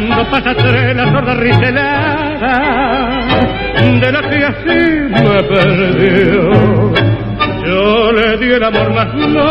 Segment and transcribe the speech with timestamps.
[0.08, 3.00] Cuando pasa entre la sorda riselada
[4.00, 4.80] de la que así
[5.10, 6.94] me perdió.
[7.66, 9.48] Yo le di el amor más noble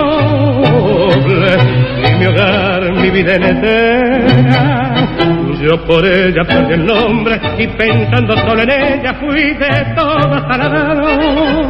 [2.09, 4.95] y mi hogar, mi vida entera.
[5.61, 11.69] Yo por ella perdí el nombre y pensando solo en ella fui de todo salado.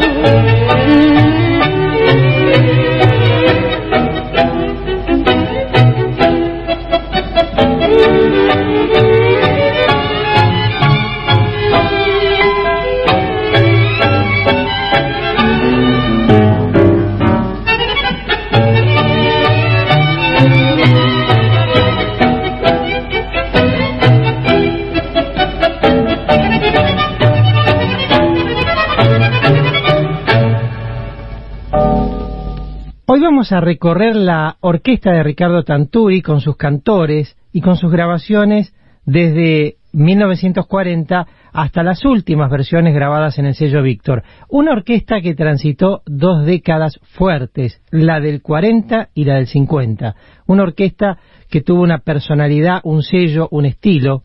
[33.38, 38.74] Vamos a recorrer la orquesta de Ricardo Tanturi con sus cantores y con sus grabaciones
[39.06, 44.24] desde 1940 hasta las últimas versiones grabadas en el sello Víctor.
[44.48, 50.16] Una orquesta que transitó dos décadas fuertes, la del 40 y la del 50.
[50.48, 54.24] Una orquesta que tuvo una personalidad, un sello, un estilo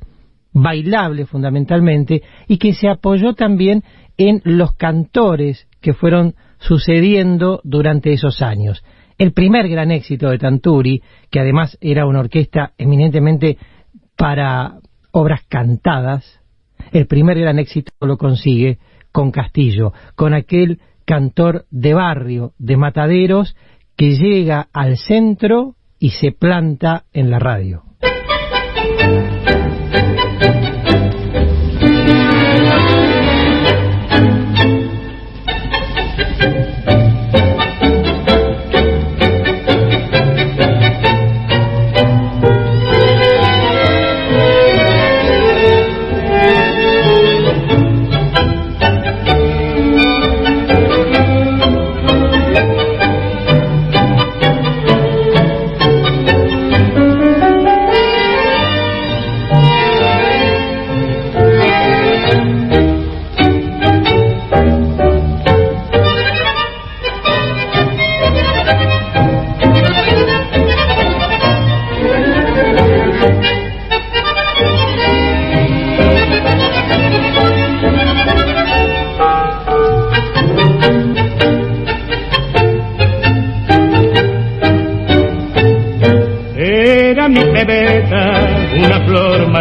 [0.54, 3.84] bailable fundamentalmente y que se apoyó también
[4.18, 8.84] en los cantores que fueron sucediendo durante esos años.
[9.18, 13.58] El primer gran éxito de Tanturi, que además era una orquesta eminentemente
[14.18, 14.80] para
[15.12, 16.42] obras cantadas,
[16.92, 18.80] el primer gran éxito lo consigue
[19.12, 23.56] con Castillo, con aquel cantor de barrio, de mataderos,
[23.96, 27.84] que llega al centro y se planta en la radio.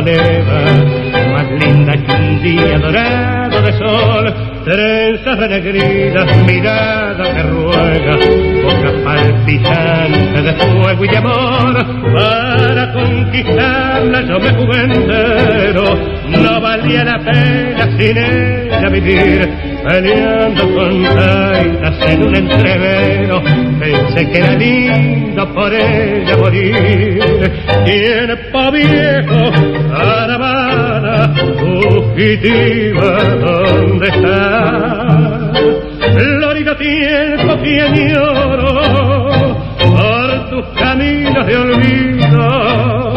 [0.05, 4.35] Más linda que un día dorado de sol,
[4.65, 8.17] trenzas renegridas, mirada que ruega,
[8.65, 15.85] boca palpitante de fuego y de amor, para conquistarla yo me jugué entero,
[16.29, 19.49] no valía la pena sin ella vivir,
[19.89, 23.43] peleando con taitas en un entrevero,
[23.83, 27.21] pensé que era lindo por ella morir,
[27.85, 29.51] tiene pa' viejo,
[29.91, 35.53] caravana, fugitiva, ¿dónde está?
[36.15, 39.57] Florido tiempo que añoro
[39.91, 43.15] por tus caminos de olvido,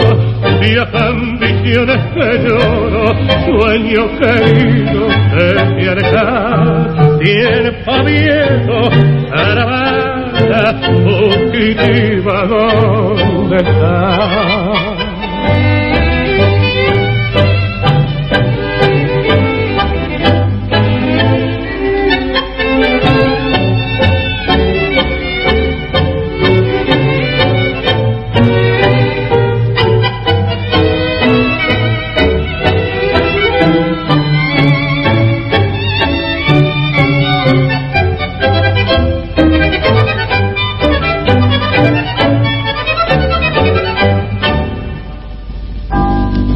[0.61, 3.13] viajan visiones que lloro,
[3.45, 8.89] sueño querido de mi alejar, tiempo viejo,
[9.29, 10.14] caravana,
[10.83, 13.57] fugitiva, ¿dónde?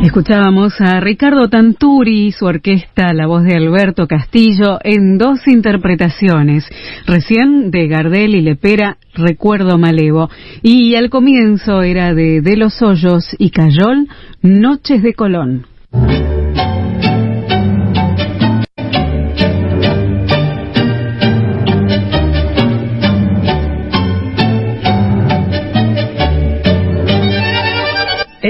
[0.09, 6.67] Escuchábamos a Ricardo Tanturi y su orquesta, la voz de Alberto Castillo, en dos interpretaciones,
[7.05, 10.27] recién de Gardel y Lepera, Recuerdo Malevo,
[10.63, 14.07] y al comienzo era de De los Hoyos y Cayol,
[14.41, 15.67] Noches de Colón.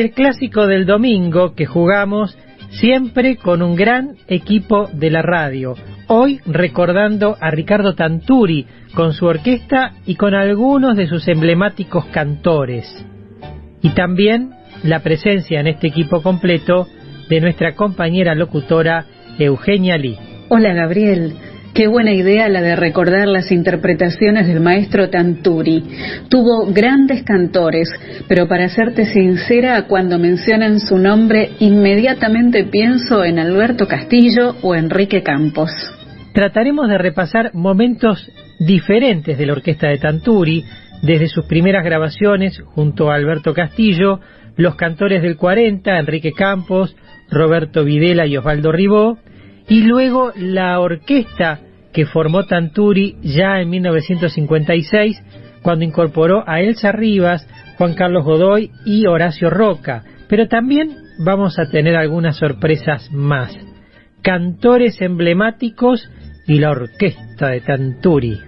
[0.09, 2.35] El clásico del domingo que jugamos
[2.71, 5.75] siempre con un gran equipo de la radio.
[6.07, 8.65] Hoy recordando a Ricardo Tanturi
[8.95, 12.87] con su orquesta y con algunos de sus emblemáticos cantores.
[13.83, 14.51] Y también
[14.83, 16.87] la presencia en este equipo completo
[17.29, 19.05] de nuestra compañera locutora
[19.37, 20.17] Eugenia Lee.
[20.49, 21.35] Hola Gabriel,
[21.73, 25.83] Qué buena idea la de recordar las interpretaciones del maestro Tanturi.
[26.27, 27.89] Tuvo grandes cantores,
[28.27, 35.21] pero para serte sincera, cuando mencionan su nombre, inmediatamente pienso en Alberto Castillo o Enrique
[35.21, 35.71] Campos.
[36.33, 40.65] Trataremos de repasar momentos diferentes de la orquesta de Tanturi,
[41.01, 44.19] desde sus primeras grabaciones junto a Alberto Castillo,
[44.57, 46.95] los cantores del 40, Enrique Campos,
[47.29, 49.19] Roberto Videla y Osvaldo Ribó,
[49.69, 51.59] y luego la orquesta
[51.93, 55.21] que formó Tanturi ya en 1956,
[55.61, 60.03] cuando incorporó a Elsa Rivas, Juan Carlos Godoy y Horacio Roca.
[60.27, 63.55] Pero también vamos a tener algunas sorpresas más.
[64.21, 66.09] Cantores emblemáticos
[66.47, 68.39] y la orquesta de Tanturi.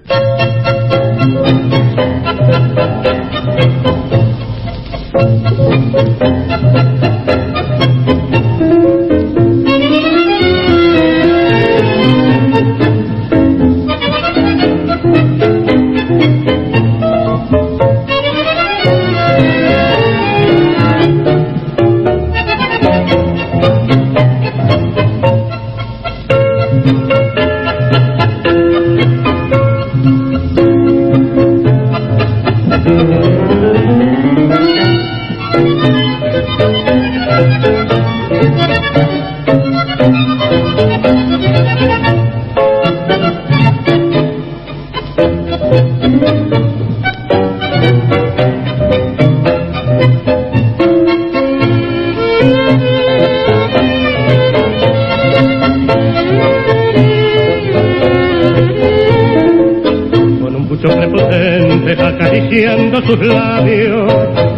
[63.05, 64.13] Sus labios,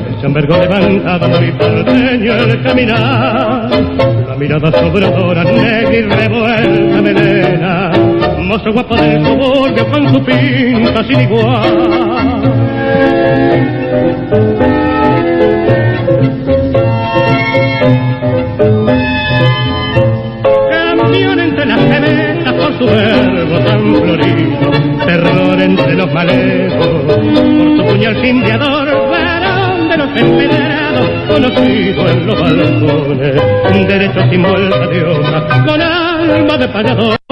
[0.08, 3.70] el chambergo levantado muy porteño el caminar,
[4.28, 7.92] la mirada sobradora, negra y revuelta melena,
[8.40, 12.44] mozo guapo del suburbio con su pinta sin igual.
[22.80, 24.72] Su verbo tan florido,
[25.06, 26.53] terror entre los malevos,
[28.24, 35.66] puñal cindeador, varón de los empedrados, conocido en los balcones, derecho sin vuelta de hoja,
[35.66, 37.23] con alma de pagador.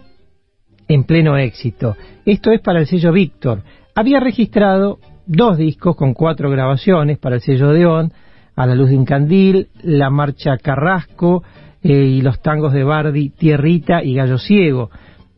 [0.88, 1.96] en pleno éxito.
[2.26, 3.62] Esto es para el sello Víctor.
[3.94, 4.98] Había registrado
[5.32, 8.12] dos discos con cuatro grabaciones para el sello Deón,
[8.56, 11.44] A la luz de un candil, La marcha Carrasco
[11.82, 14.90] eh, y los tangos de Bardi, Tierrita y Gallo Ciego.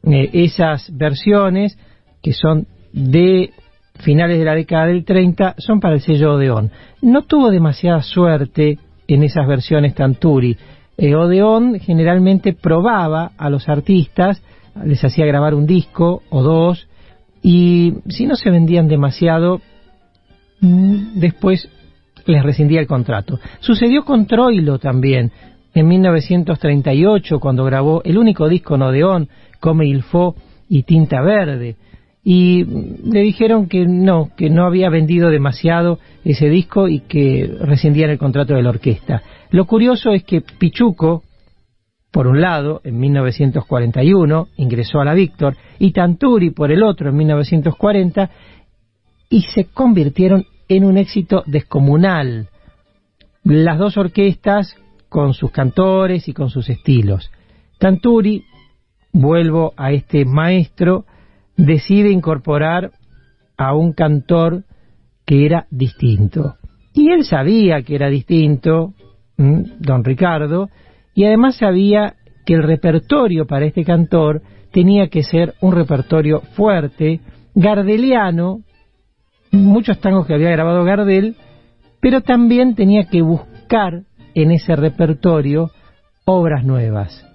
[0.03, 1.79] Eh, esas versiones,
[2.23, 3.51] que son de
[4.01, 6.71] finales de la década del 30, son para el sello Odeón.
[7.03, 10.57] No tuvo demasiada suerte en esas versiones Tanturi.
[10.97, 14.43] Eh, Odeón generalmente probaba a los artistas,
[14.87, 16.89] les hacía grabar un disco o dos,
[17.43, 19.61] y si no se vendían demasiado,
[20.63, 21.69] después
[22.27, 23.39] les rescindía el contrato.
[23.61, 25.33] Sucedió con Troilo también,
[25.75, 29.29] en 1938, cuando grabó el único disco en Odeón,
[29.59, 30.37] Come il Fo
[30.69, 31.77] y Tinta Verde.
[32.25, 38.11] Y le dijeron que no, que no había vendido demasiado ese disco y que rescindían
[38.11, 39.23] el contrato de la orquesta.
[39.51, 41.25] Lo curioso es que Pichuco,
[42.13, 47.17] por un lado, en 1941, ingresó a la Víctor, y Tanturi, por el otro, en
[47.17, 48.31] 1940,
[49.33, 52.51] y se convirtieron en un éxito descomunal.
[53.43, 54.77] Las dos orquestas
[55.09, 57.31] con sus cantores y con sus estilos.
[57.79, 58.45] Tanturi,
[59.11, 61.07] vuelvo a este maestro,
[61.57, 62.93] decide incorporar
[63.57, 64.65] a un cantor
[65.25, 66.57] que era distinto.
[66.93, 68.93] Y él sabía que era distinto,
[69.39, 70.69] don Ricardo,
[71.15, 77.21] y además sabía que el repertorio para este cantor tenía que ser un repertorio fuerte,
[77.55, 78.61] gardeliano,
[79.53, 81.37] muchos tangos que había grabado Gardel,
[82.01, 84.03] pero también tenía que buscar
[84.35, 85.71] en ese repertorio
[86.25, 87.27] obras nuevas,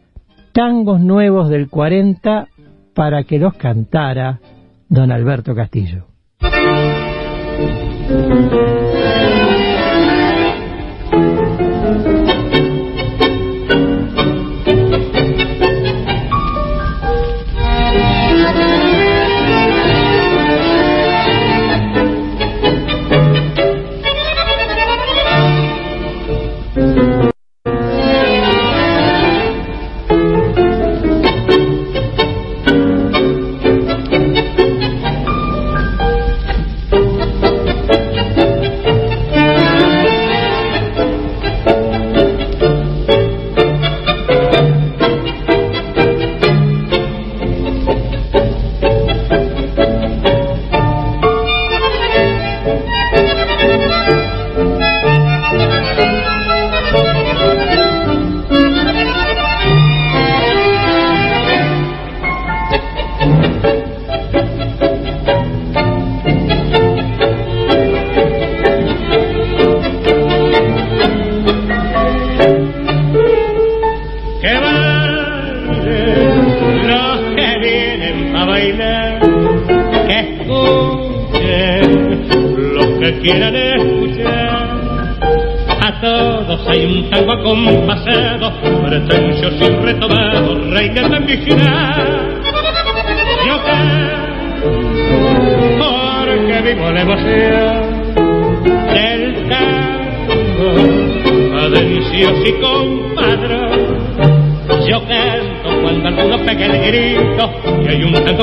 [0.52, 2.48] tangos nuevos del 40
[2.94, 4.40] para que los cantara
[4.90, 6.08] don Alberto Castillo.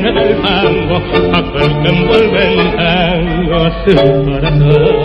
[0.00, 0.96] no del mango,
[1.32, 5.01] aquel que envuelve en tango su corazón.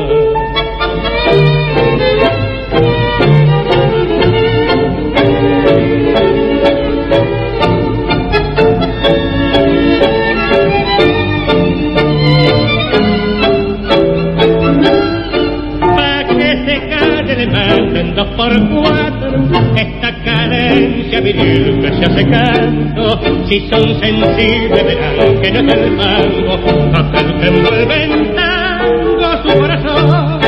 [23.50, 26.54] Si son sensibles verán que no es el mango
[26.98, 30.40] aquel que envuelve en tango su corazón.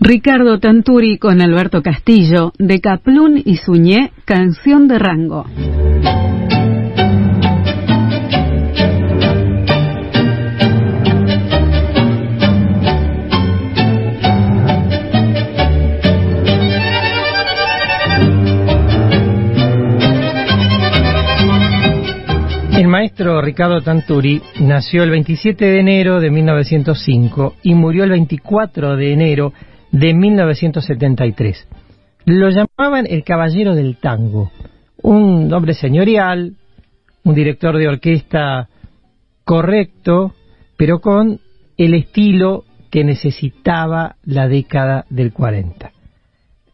[0.00, 5.46] Ricardo Tanturi con Alberto Castillo, de Caplún y Suñé, Canción de Rango.
[22.82, 28.96] El maestro Ricardo Tanturi nació el 27 de enero de 1905 y murió el 24
[28.96, 29.52] de enero
[29.92, 31.68] de 1973.
[32.24, 34.50] Lo llamaban el caballero del tango,
[35.00, 36.56] un hombre señorial,
[37.22, 38.68] un director de orquesta
[39.44, 40.34] correcto,
[40.76, 41.38] pero con
[41.76, 45.92] el estilo que necesitaba la década del 40.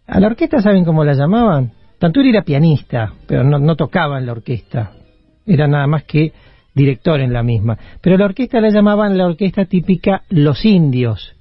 [0.06, 1.72] A la orquesta, ¿saben cómo la llamaban?
[1.98, 4.92] Tanturi era pianista, pero no, no tocaba en la orquesta,
[5.48, 6.32] era nada más que
[6.74, 7.76] director en la misma.
[8.00, 11.34] Pero la orquesta la llamaban la orquesta típica Los Indios,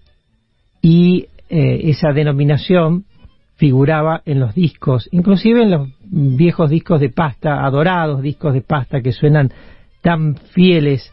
[0.81, 3.05] y eh, esa denominación
[3.55, 9.01] figuraba en los discos, inclusive en los viejos discos de pasta, adorados discos de pasta
[9.01, 9.51] que suenan
[10.01, 11.11] tan fieles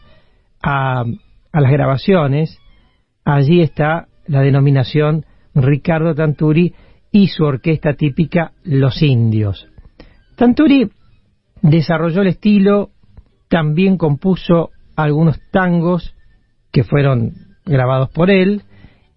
[0.61, 1.03] a,
[1.51, 2.59] a las grabaciones,
[3.23, 6.73] allí está la denominación Ricardo Tanturi
[7.11, 9.67] y su orquesta típica Los Indios.
[10.35, 10.89] Tanturi
[11.69, 12.89] desarrolló el estilo,
[13.47, 16.15] también compuso algunos tangos
[16.71, 17.33] que fueron
[17.65, 18.63] grabados por él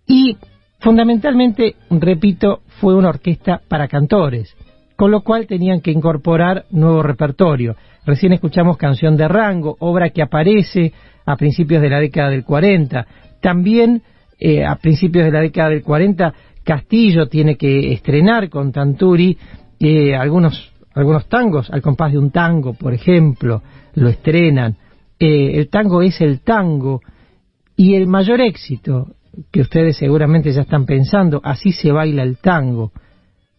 [0.07, 0.37] y
[0.81, 4.57] Fundamentalmente, repito, fue una orquesta para cantores,
[4.97, 7.75] con lo cual tenían que incorporar nuevo repertorio.
[8.07, 10.93] Recién escuchamos Canción de Rango, obra que aparece
[11.27, 13.07] a principios de la década del 40.
[13.41, 14.03] También
[14.39, 16.33] eh, a principios de la década del 40
[16.63, 19.37] Castillo tiene que estrenar con Tanturi
[19.81, 23.63] eh, algunos, algunos tangos, al compás de un tango, por ejemplo,
[23.95, 24.77] lo estrenan.
[25.19, 27.01] Eh, el tango es el tango
[27.77, 29.15] y el mayor éxito
[29.53, 32.91] que ustedes seguramente ya están pensando, así se baila el tango.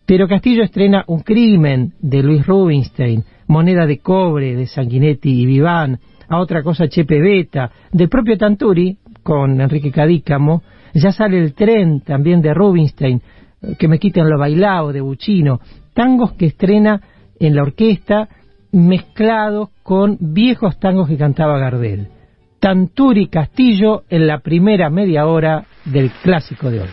[0.05, 5.99] Pero Castillo estrena Un crimen de Luis Rubinstein, Moneda de cobre de Sanguinetti y Viván,
[6.27, 12.01] a otra cosa Chepe Beta, del propio Tanturi, con Enrique Cadícamo, ya sale el tren
[12.01, 13.21] también de Rubinstein,
[13.77, 15.59] que me quiten lo bailado de Buchino,
[15.93, 17.01] tangos que estrena
[17.39, 18.29] en la orquesta
[18.71, 22.07] mezclados con viejos tangos que cantaba Gardel.
[22.59, 26.89] Tanturi Castillo en la primera media hora del clásico de hoy.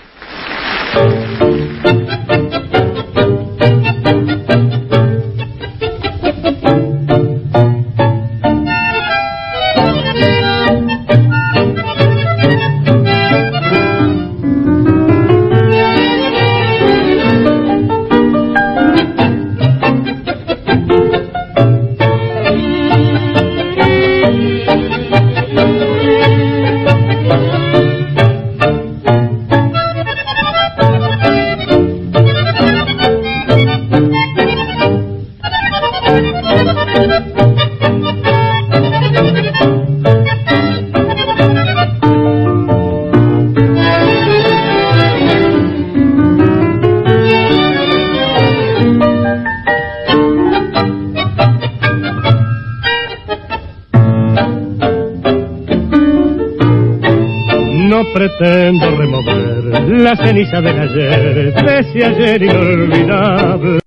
[58.28, 63.78] Pretendo remover la ceniza del ayer, de ese ayer inolvidable.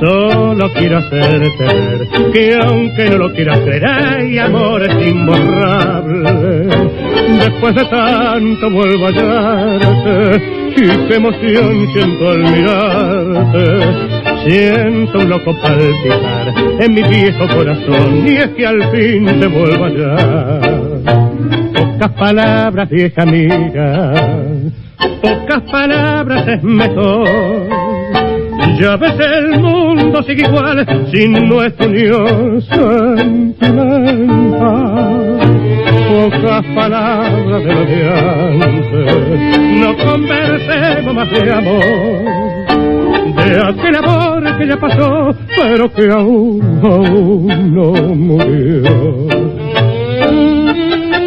[0.00, 6.66] Solo quiero hacerte ver que aunque no lo quieras creer, hay amor es imborrable.
[7.38, 10.42] Después de tanto vuelvo a hallarte
[10.76, 13.50] y qué emoción siento al mirarte.
[14.48, 19.84] Siento un loco palpitar en mi viejo corazón y es que al fin te vuelvo
[19.84, 21.21] a hallar
[22.02, 24.12] pocas palabras, vieja amiga,
[25.22, 27.68] pocas palabras es mejor.
[28.80, 33.78] Ya ves el mundo sigue igual sin nuestra unión sentimental.
[36.08, 38.10] Pocas palabras de lo de
[38.64, 41.82] antes, no conversemos más de amor.
[43.36, 49.52] De aquel amor que ya pasó, pero que aún, aún no murió.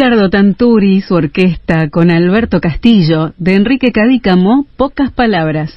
[0.00, 5.76] Ricardo Tanturi su orquesta con Alberto Castillo, de Enrique Cadícamo, Pocas Palabras.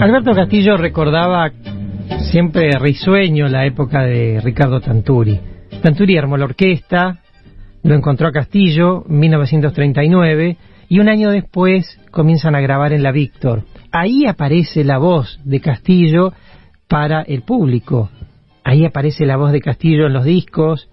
[0.00, 1.52] Alberto Castillo recordaba
[2.32, 5.38] siempre risueño la época de Ricardo Tanturi.
[5.80, 7.20] Tanturi armó la orquesta,
[7.84, 10.56] lo encontró a Castillo, en 1939,
[10.88, 13.62] y un año después comienzan a grabar en la Víctor.
[13.92, 16.32] Ahí aparece la voz de Castillo
[16.88, 18.10] para el público.
[18.64, 20.88] Ahí aparece la voz de Castillo en los discos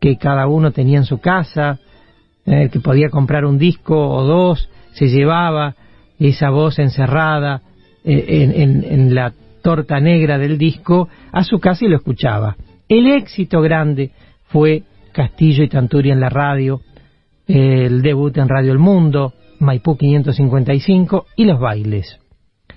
[0.00, 1.78] que cada uno tenía en su casa,
[2.44, 5.76] el que podía comprar un disco o dos, se llevaba
[6.18, 7.62] esa voz encerrada
[8.04, 12.56] eh, en, la torta negra del disco a su casa y lo escuchaba.
[12.88, 14.10] El éxito grande
[14.46, 16.80] fue Castillo y Tanturi en la radio,
[17.46, 22.18] el debut en Radio El Mundo, Maipú 555 y los bailes.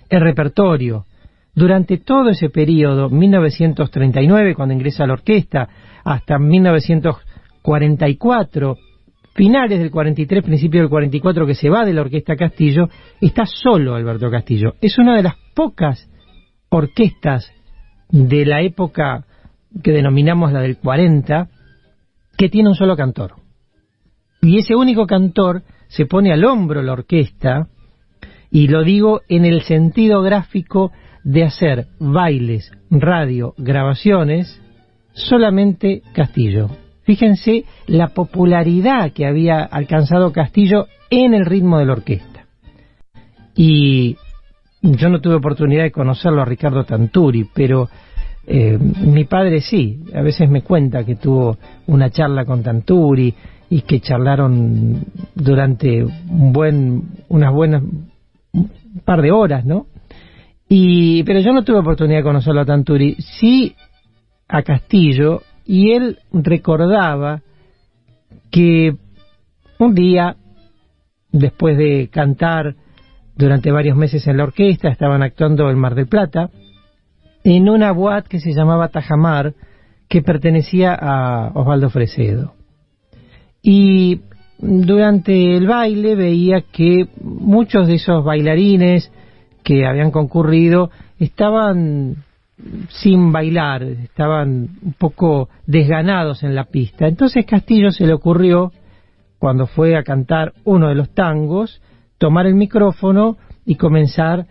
[0.10, 1.06] El repertorio.
[1.56, 5.70] Durante todo ese periodo, 1939, cuando ingresa a la orquesta,
[6.04, 8.76] hasta 1944,
[9.34, 12.89] finales del 43, principio del 44, que se va de la Orquesta Castillo,
[13.22, 14.74] está solo Alberto Castillo.
[14.82, 16.10] Es una de las pocas
[16.70, 17.50] orquestas
[18.10, 19.24] de la época
[19.82, 21.48] que denominamos la del 40,
[22.38, 23.36] que tiene un solo cantor.
[24.41, 27.70] Y ese único cantor se pone al hombro la orquesta,
[28.52, 30.91] y lo digo en el sentido gráfico
[31.26, 34.62] de hacer bailes, radio, grabaciones,
[35.14, 36.70] solamente Castillo.
[37.04, 42.46] Fíjense la popularidad que había alcanzado Castillo en el ritmo de la orquesta.
[43.56, 44.18] Y
[44.82, 47.90] yo no tuve oportunidad de conocerlo a Ricardo Tanturi, pero
[48.46, 51.58] eh, mi padre sí, a veces me cuenta que tuvo
[51.88, 53.34] una charla con Tanturi
[53.70, 57.82] y que charlaron durante un buen, unas buenas
[58.54, 59.88] un par de horas, ¿no?
[60.67, 63.75] Y, pero yo no tuve oportunidad de conocerlo a Tanturi, sí
[64.47, 67.41] a Castillo y él recordaba
[68.51, 68.95] que
[69.80, 70.38] un día,
[71.32, 72.75] después de cantar
[73.36, 76.49] durante varios meses en la orquesta, estaban actuando en Mar del Plata,
[77.43, 79.54] en una boat que se llamaba Tajamar,
[80.08, 82.54] que pertenecía a Osvaldo Fresedo.
[83.62, 84.21] Y
[84.60, 89.12] durante el baile veía que muchos de esos bailarines
[89.65, 92.23] que habían concurrido estaban
[92.88, 97.08] sin bailar, estaban un poco desganados en la pista.
[97.08, 98.71] Entonces Castillo se le ocurrió,
[99.39, 101.82] cuando fue a cantar uno de los tangos,
[102.17, 104.45] tomar el micrófono y comenzar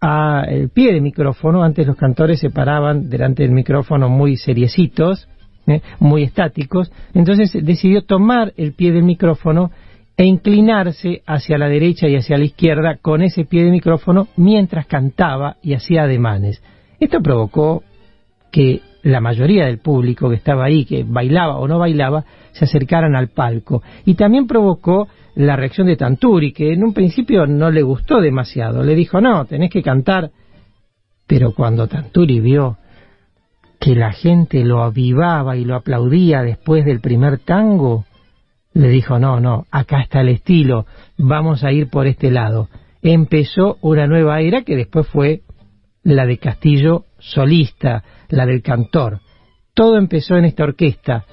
[0.00, 1.64] a el pie del micrófono.
[1.64, 5.28] Antes los cantores se paraban delante del micrófono muy seriecitos,
[5.66, 5.82] ¿eh?
[5.98, 6.92] muy estáticos.
[7.14, 9.72] Entonces decidió tomar el pie del micrófono
[10.22, 14.86] e inclinarse hacia la derecha y hacia la izquierda con ese pie de micrófono mientras
[14.86, 16.62] cantaba y hacía ademanes.
[17.00, 17.82] Esto provocó
[18.52, 23.16] que la mayoría del público que estaba ahí, que bailaba o no bailaba, se acercaran
[23.16, 23.82] al palco.
[24.04, 28.84] Y también provocó la reacción de Tanturi, que en un principio no le gustó demasiado.
[28.84, 30.30] Le dijo, no, tenés que cantar.
[31.26, 32.76] Pero cuando Tanturi vio
[33.80, 38.04] que la gente lo avivaba y lo aplaudía después del primer tango,
[38.74, 40.86] le dijo, no, no, acá está el estilo,
[41.18, 42.68] vamos a ir por este lado.
[43.02, 45.42] Empezó una nueva era que después fue
[46.02, 49.20] la de Castillo solista, la del cantor.
[49.74, 51.24] Todo empezó en esta orquesta.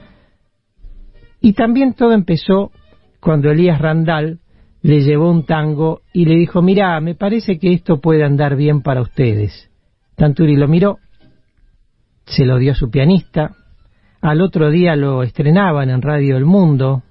[1.41, 2.71] Y también todo empezó
[3.19, 4.39] cuando Elías Randall
[4.81, 8.81] le llevó un tango y le dijo, mira, me parece que esto puede andar bien
[8.81, 9.69] para ustedes.
[10.15, 10.99] Tanturi lo miró,
[12.25, 13.55] se lo dio a su pianista,
[14.21, 17.03] al otro día lo estrenaban en Radio El Mundo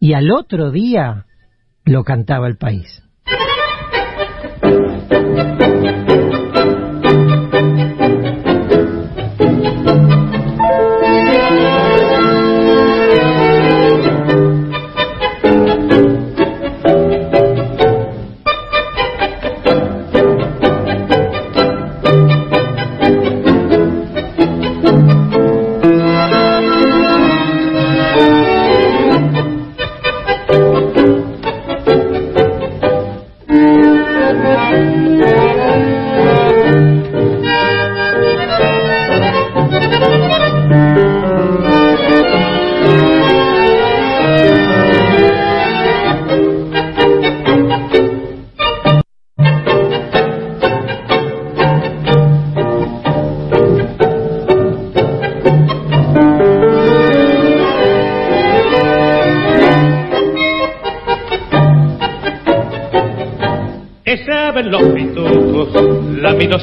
[0.00, 1.26] y al otro día
[1.84, 3.02] lo cantaba el país.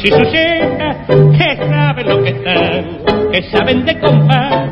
[0.04, 4.70] Minos y su que saben lo que están, que saben de compás.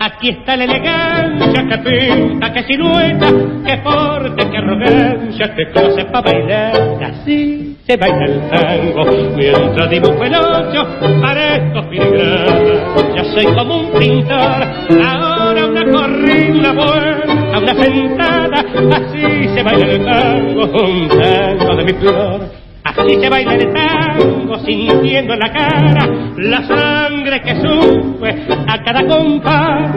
[0.00, 3.26] Aquí está la elegancia que pinta, que silueta,
[3.66, 6.72] que porte, que arrogancia, que cosa para bailar.
[7.02, 9.04] Así se baila el tango,
[9.36, 10.86] mientras dibujo el ocho
[11.20, 13.16] para estos filigranas.
[13.16, 14.62] Ya soy como un pintor,
[15.04, 18.64] ahora una corrida, vuelta, una sentada,
[18.96, 22.40] así se baila el tango, un tango de mi flor.
[22.84, 29.06] Así se baila el tango sintiendo en la cara la sangre que sube a cada
[29.06, 29.94] compás.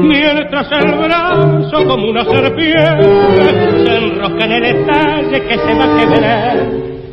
[0.00, 5.96] Mientras el brazo como una serpiente se enrosca en el detalle que se va a
[5.98, 6.56] quebrar.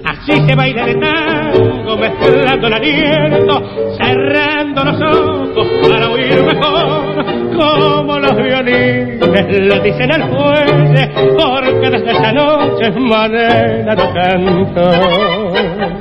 [0.04, 3.64] Así se baila el tango, mezclando el aliento,
[3.98, 9.02] cerrando los ojos para oír mejor, como los violines
[9.50, 16.01] lo dicen al fuelle, porque desde esa noche manera no canto.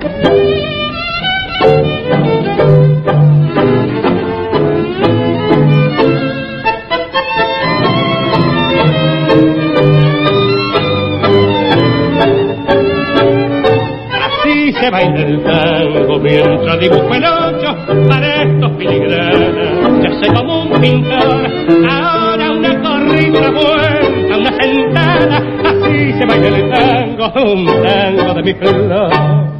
[16.30, 17.76] Mientras dibujo el ocho
[18.08, 20.02] para estos filigranas.
[20.02, 21.46] Ya sé como un pintor,
[21.88, 28.54] ahora una corrida, vuelta, una sentada, así se baila el tango, un tango de mi
[28.54, 29.50] flor.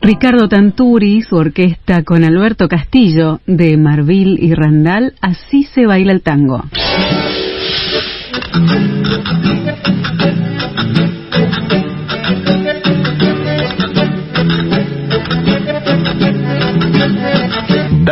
[0.00, 6.22] Ricardo Tanturi su orquesta con Alberto Castillo de Marvil y Randall, así se baila el
[6.22, 6.62] tango.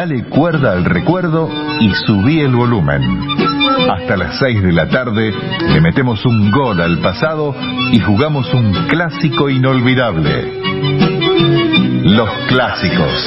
[0.07, 3.03] Dale cuerda al recuerdo y subí el volumen.
[3.91, 5.35] Hasta las 6 de la tarde
[5.69, 7.53] le metemos un gol al pasado
[7.91, 10.63] y jugamos un clásico inolvidable.
[12.05, 13.27] Los clásicos,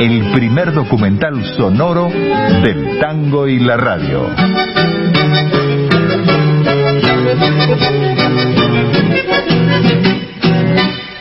[0.00, 4.30] el primer documental sonoro del tango y la radio.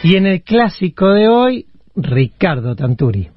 [0.01, 3.29] Y en el clásico de hoy, Ricardo Tanturi.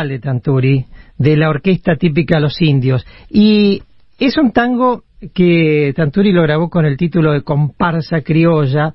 [0.00, 0.86] De Tanturi,
[1.18, 3.06] de la orquesta típica Los Indios.
[3.28, 3.82] Y
[4.18, 8.94] es un tango que Tanturi lo grabó con el título de Comparsa Criolla,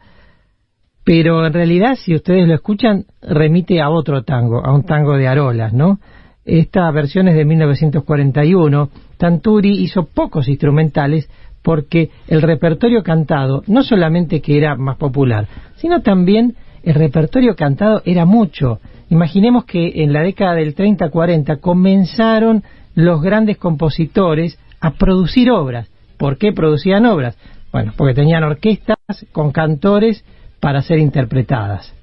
[1.04, 5.28] pero en realidad, si ustedes lo escuchan, remite a otro tango, a un tango de
[5.28, 6.00] Arolas, ¿no?
[6.44, 8.90] Esta versión es de 1941.
[9.18, 11.30] Tanturi hizo pocos instrumentales
[11.62, 18.02] porque el repertorio cantado no solamente que era más popular, sino también el repertorio cantado
[18.04, 18.80] era mucho.
[19.10, 22.64] Imaginemos que en la década del 30-40 comenzaron
[22.96, 25.90] los grandes compositores a producir obras.
[26.18, 27.38] ¿Por qué producían obras?
[27.72, 28.98] Bueno, porque tenían orquestas
[29.32, 30.24] con cantores
[30.60, 31.94] para ser interpretadas.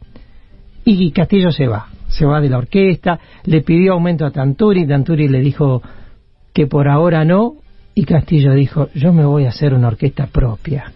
[0.84, 5.28] Y Castillo se va, se va de la orquesta, le pidió aumento a Tanturi, Tanturi
[5.28, 5.82] le dijo
[6.52, 7.54] que por ahora no,
[7.94, 10.92] y Castillo dijo, yo me voy a hacer una orquesta propia.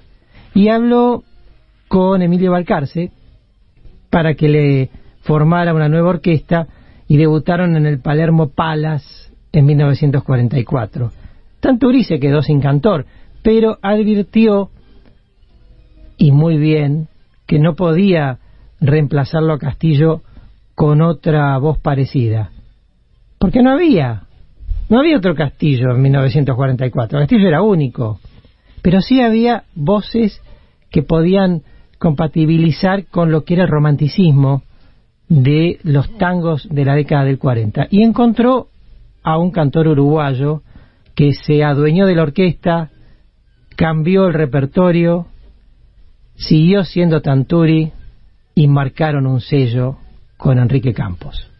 [0.54, 1.24] Y habló
[1.88, 3.10] con Emilio Balcarce
[4.10, 4.90] para que le
[5.28, 6.66] formara una nueva orquesta
[7.06, 11.12] y debutaron en el Palermo Palace en 1944.
[11.60, 13.04] Tanturi se quedó sin cantor,
[13.42, 14.70] pero advirtió,
[16.16, 17.08] y muy bien,
[17.46, 18.38] que no podía
[18.80, 20.22] reemplazarlo a Castillo
[20.74, 22.50] con otra voz parecida.
[23.38, 24.22] Porque no había.
[24.88, 27.18] No había otro Castillo en 1944.
[27.18, 28.18] Castillo era único.
[28.80, 30.40] Pero sí había voces
[30.90, 31.62] que podían
[31.98, 34.62] compatibilizar con lo que era el romanticismo
[35.28, 37.88] de los tangos de la década del 40.
[37.90, 38.68] Y encontró
[39.22, 40.62] a un cantor uruguayo
[41.14, 42.90] que se adueñó de la orquesta,
[43.76, 45.26] cambió el repertorio,
[46.36, 47.92] siguió siendo Tanturi
[48.54, 49.98] y marcaron un sello
[50.36, 51.50] con Enrique Campos.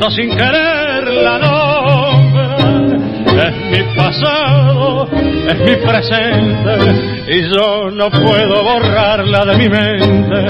[0.00, 2.56] Cuando sin querer la nombra.
[3.48, 6.74] Es mi pasado, es mi presente
[7.28, 10.46] y yo no puedo borrarla de mi mente.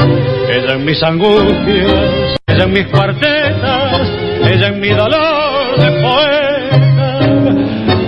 [0.50, 4.08] Ella en mis angustias, ella en mis cuartetas,
[4.44, 7.18] ella en mi dolor de poeta,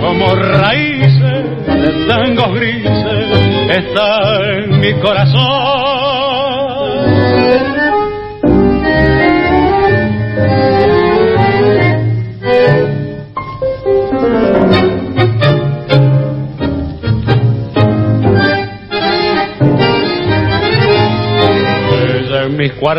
[0.01, 5.72] como raíces de tangos grises está en mi corazón.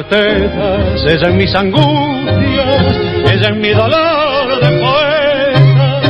[0.00, 2.96] Ella en mis angustias,
[3.32, 6.02] ella en mi dolor de poeta,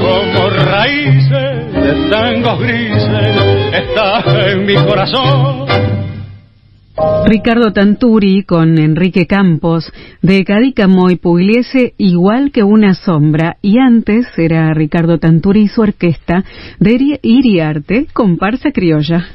[0.00, 5.66] como raíces de tangos grises está en mi corazón.
[7.26, 9.90] Ricardo Tanturi con Enrique Campos
[10.22, 15.80] de Cadícamo y Pugliese igual que una sombra y antes era Ricardo Tanturi y su
[15.82, 16.44] orquesta
[16.78, 19.26] de Iri- Iriarte comparsa criolla.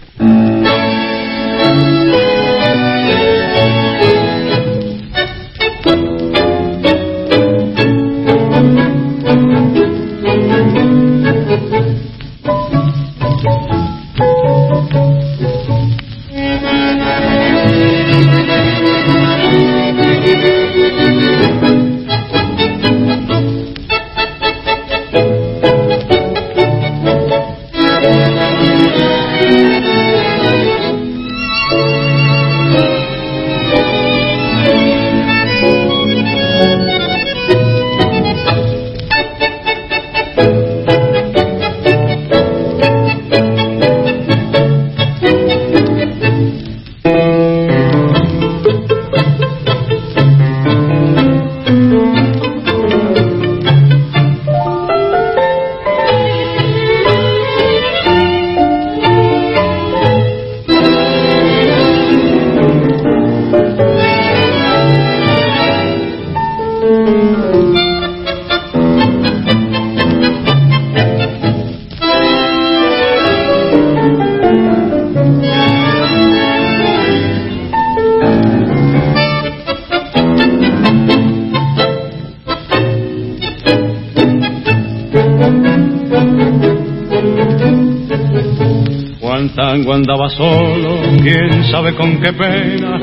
[91.72, 93.00] Sabe con qué pena,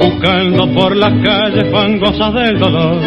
[0.00, 3.00] buscando por las calles fangosas del dolor.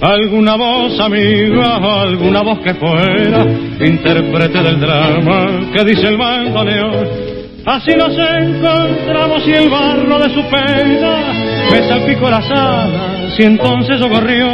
[0.00, 3.44] Alguna voz amiga, alguna voz que fuera,
[3.80, 7.30] intérprete del drama que dice el bandoneón.
[7.66, 11.18] Así nos encontramos y el barro de su pena
[11.70, 14.48] me salpicó las alas y entonces ocurrió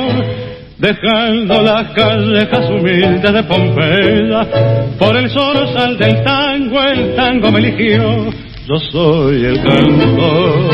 [0.78, 4.46] dejando las callejas humildes de Pompeya.
[4.98, 8.45] Por el sal del tango, el tango me eligió.
[8.68, 10.70] Yo soy el cantor,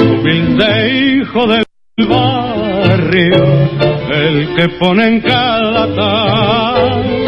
[0.00, 1.64] humilde hijo del
[2.08, 3.44] barrio,
[4.12, 7.18] el que pone en cada tango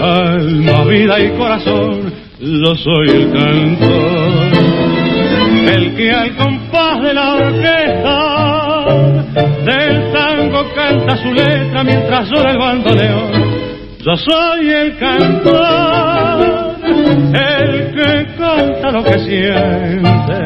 [0.00, 2.12] alma, vida y corazón.
[2.38, 4.52] Yo soy el cantor,
[5.74, 8.28] el que al compás de la orquesta
[9.64, 10.08] del
[10.74, 13.32] canta su letra mientras llora el bandoneón.
[13.98, 15.87] Yo soy el cantor,
[19.04, 20.38] que siente,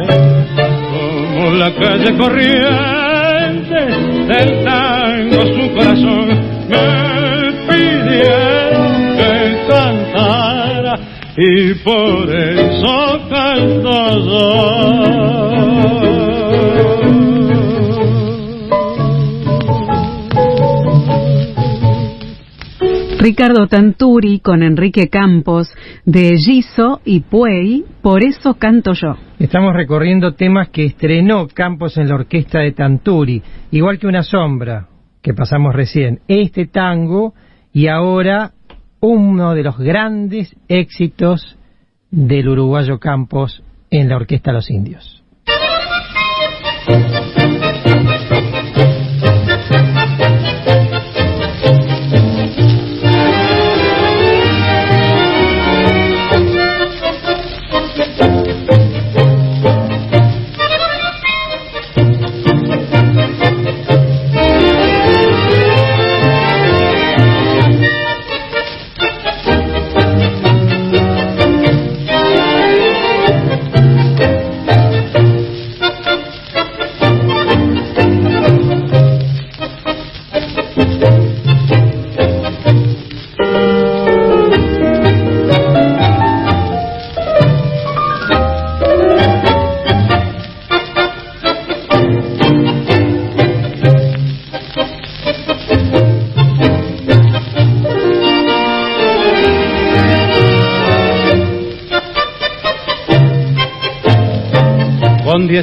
[0.90, 3.80] como la calle corriente
[4.26, 6.28] del tango su corazón
[6.68, 8.22] me pide
[9.16, 10.94] que cantara
[11.36, 12.31] y por
[23.22, 25.72] Ricardo Tanturi con Enrique Campos
[26.04, 29.14] de Giso y Puey, por eso canto yo.
[29.38, 34.88] Estamos recorriendo temas que estrenó Campos en la orquesta de Tanturi, igual que Una sombra,
[35.22, 37.32] que pasamos recién, este tango
[37.72, 38.54] y ahora
[38.98, 41.56] uno de los grandes éxitos
[42.10, 45.21] del uruguayo Campos en la orquesta Los Indios.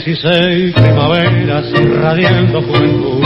[0.04, 3.22] Dieciséis primaveras irradiando juventud,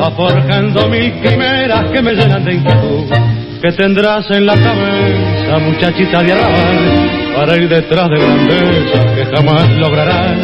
[0.00, 3.04] va forjando mil quimeras que me llenan de inquietud.
[3.60, 9.70] Que tendrás en la cabeza, muchachita de arrabal, para ir detrás de grandeza que jamás
[9.78, 10.38] lograrás.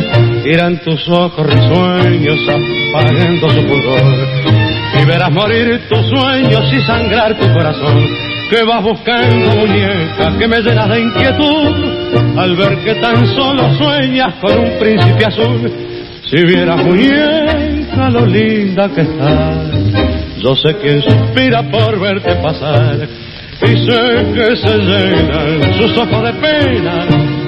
[0.44, 4.28] Irán tus ojos risueños apagando su fulgor,
[5.00, 8.04] y verás morir tus sueños y sangrar tu corazón.
[8.50, 11.91] Que vas buscando muñeca que me llenas de inquietud
[12.37, 15.72] al ver que tan solo sueñas con un príncipe azul.
[16.30, 19.70] Si vieras muñeca lo linda que estás,
[20.39, 23.07] yo sé quién suspira por verte pasar
[23.62, 27.07] y sé que se llenan sus ojos de pena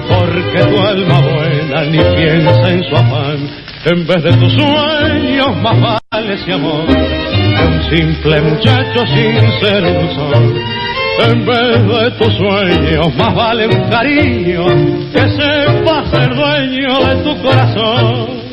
[0.09, 3.65] porque tu alma buena ni piensa en su afán.
[3.87, 10.15] En vez de tus sueños más vale ese amor un simple muchacho sin ser un
[10.15, 10.74] sol
[11.21, 14.67] en vez de tus sueños, más vale un cariño
[15.13, 18.45] que sepa ser dueño de tu corazón.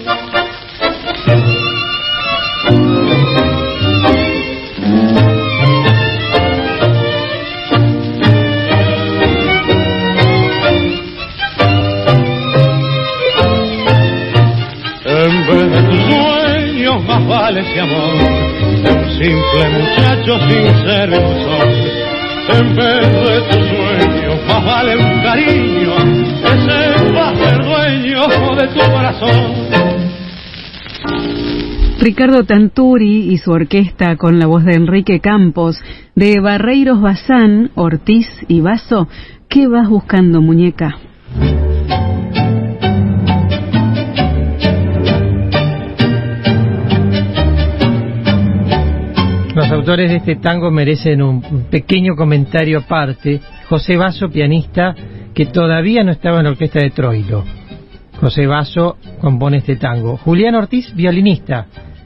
[15.05, 18.51] En vez de tus sueños, más vale ese amor
[18.83, 21.80] un simple muchacho sin ser sol
[22.49, 25.95] en vez de tu sueño, más vale un cariño
[26.41, 29.71] que sepa ser dueño de tu corazón.
[31.99, 35.77] Ricardo Tanturi y su orquesta con la voz de Enrique Campos,
[36.15, 39.07] de Barreiros Bazán, Ortiz y Vaso,
[39.47, 40.95] ¿qué vas buscando, muñeca?
[49.81, 53.41] Autores de este tango merecen un pequeño comentario aparte.
[53.67, 54.93] José Basso, pianista,
[55.33, 57.43] que todavía no estaba en la orquesta de Troilo.
[58.19, 60.17] José Basso compone este tango.
[60.17, 61.65] Julián Ortiz, violinista,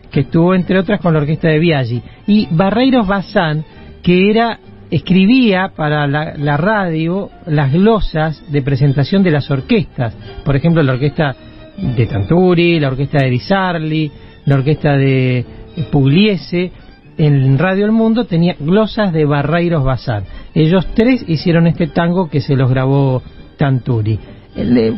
[0.09, 2.01] que estuvo entre otras con la orquesta de Viaggi.
[2.27, 3.65] Y Barreiros Bazán,
[4.01, 4.57] que era
[4.89, 10.15] escribía para la, radio las glosas de presentación de las orquestas.
[10.45, 11.35] Por ejemplo, la orquesta
[11.77, 14.11] de Tanturi, la orquesta de Di
[14.45, 15.43] la orquesta de
[15.91, 16.84] Pugliese.
[17.17, 20.23] En Radio El Mundo tenía glosas de Barreiros Bazar.
[20.53, 23.21] Ellos tres hicieron este tango que se los grabó
[23.57, 24.19] Tanturi.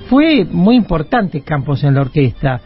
[0.10, 2.62] Fue muy importante Campos en la orquesta.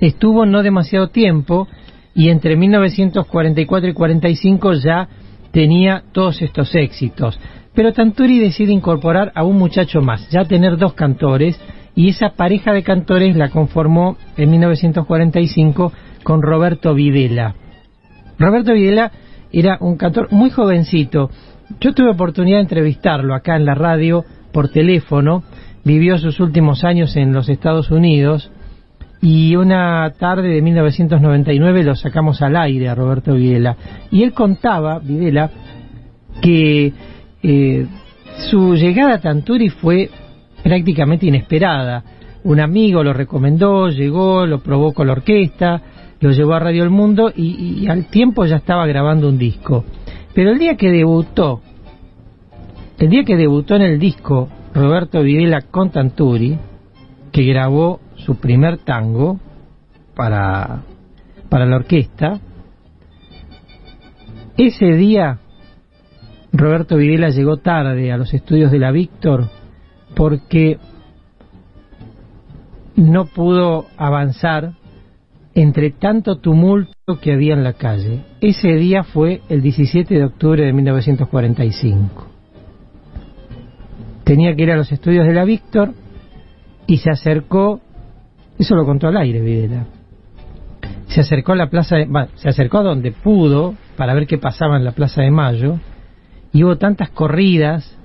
[0.00, 1.68] Estuvo no demasiado tiempo
[2.14, 5.08] y entre 1944 y 45 ya
[5.52, 7.38] tenía todos estos éxitos.
[7.74, 11.60] Pero Tanturi decide incorporar a un muchacho más, ya tener dos cantores,
[11.94, 15.92] y esa pareja de cantores la conformó en 1945
[16.24, 17.54] con Roberto Videla.
[18.38, 19.10] Roberto Videla
[19.52, 21.30] era un cantor muy jovencito.
[21.80, 25.42] Yo tuve oportunidad de entrevistarlo acá en la radio por teléfono,
[25.84, 28.50] vivió sus últimos años en los Estados Unidos
[29.20, 33.76] y una tarde de 1999 lo sacamos al aire a Roberto Videla.
[34.10, 35.50] Y él contaba, Videla,
[36.40, 36.92] que
[37.42, 37.86] eh,
[38.50, 40.08] su llegada a Tanturi fue
[40.62, 42.04] prácticamente inesperada.
[42.44, 45.82] Un amigo lo recomendó, llegó, lo probó con la orquesta,
[46.20, 49.84] lo llevó a Radio El Mundo y, al tiempo ya estaba grabando un disco.
[50.34, 51.60] Pero el día que debutó,
[52.98, 56.58] el día que debutó en el disco Roberto Videla con Tanturi,
[57.32, 59.38] que grabó su primer tango
[60.14, 60.82] para,
[61.48, 62.40] para la orquesta.
[64.56, 65.38] Ese día
[66.52, 69.48] Roberto Videla llegó tarde a los estudios de la Víctor
[70.16, 70.78] porque
[72.96, 74.72] no pudo avanzar
[75.60, 78.20] entre tanto tumulto que había en la calle.
[78.40, 82.26] Ese día fue el 17 de octubre de 1945.
[84.22, 85.94] Tenía que ir a los estudios de la Víctor
[86.86, 87.80] y se acercó
[88.56, 89.86] eso lo contó al aire Videla.
[91.08, 94.76] Se acercó a la plaza de, se acercó a donde pudo para ver qué pasaba
[94.76, 95.78] en la Plaza de Mayo
[96.52, 97.98] y hubo tantas corridas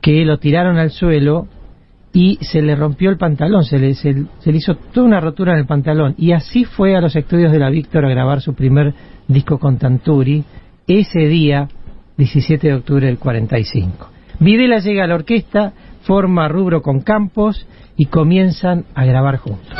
[0.00, 1.48] que lo tiraron al suelo
[2.14, 5.58] y se le rompió el pantalón, se le, se, le hizo toda una rotura en
[5.58, 8.94] el pantalón y así fue a los estudios de la Víctor a grabar su primer
[9.26, 10.44] disco con Tanturi
[10.86, 11.68] ese día
[12.16, 14.08] 17 de octubre del 45.
[14.38, 19.74] Videla llega a la orquesta, forma rubro con Campos y comienzan a grabar juntos.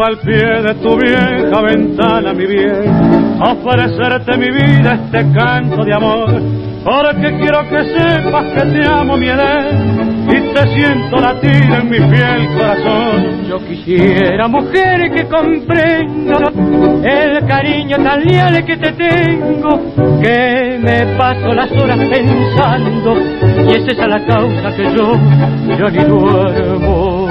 [0.00, 5.92] Al pie de tu vieja ventana, mi bien, a ofrecerte mi vida, este canto de
[5.92, 6.30] amor,
[6.84, 11.98] porque quiero que sepas que te amo, mi Edén, y te siento latir en mi
[11.98, 13.44] fiel corazón.
[13.48, 16.38] Yo quisiera, mujer, que comprenda
[17.04, 19.78] el cariño tan leal que te tengo,
[20.22, 23.16] que me paso las horas pensando,
[23.68, 25.12] y es esa la causa que yo,
[25.76, 27.21] yo ni duermo.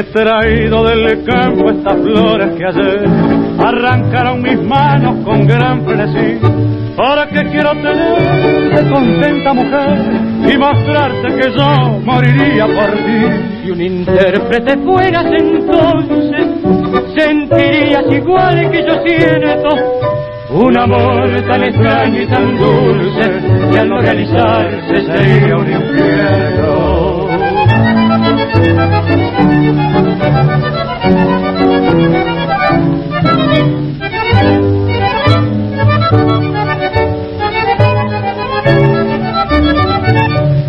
[0.00, 3.04] He traído del campo estas flores que ayer
[3.62, 6.38] arrancaron mis manos con gran frenesí.
[6.96, 9.98] Ahora que quiero tenerte contenta mujer
[10.50, 13.62] y mostrarte que yo moriría por ti.
[13.62, 16.46] Si un intérprete fueras entonces,
[17.18, 19.68] sentirías igual que yo siento.
[20.48, 26.79] Un amor tan extraño y tan dulce que al no realizarse sería un infierno.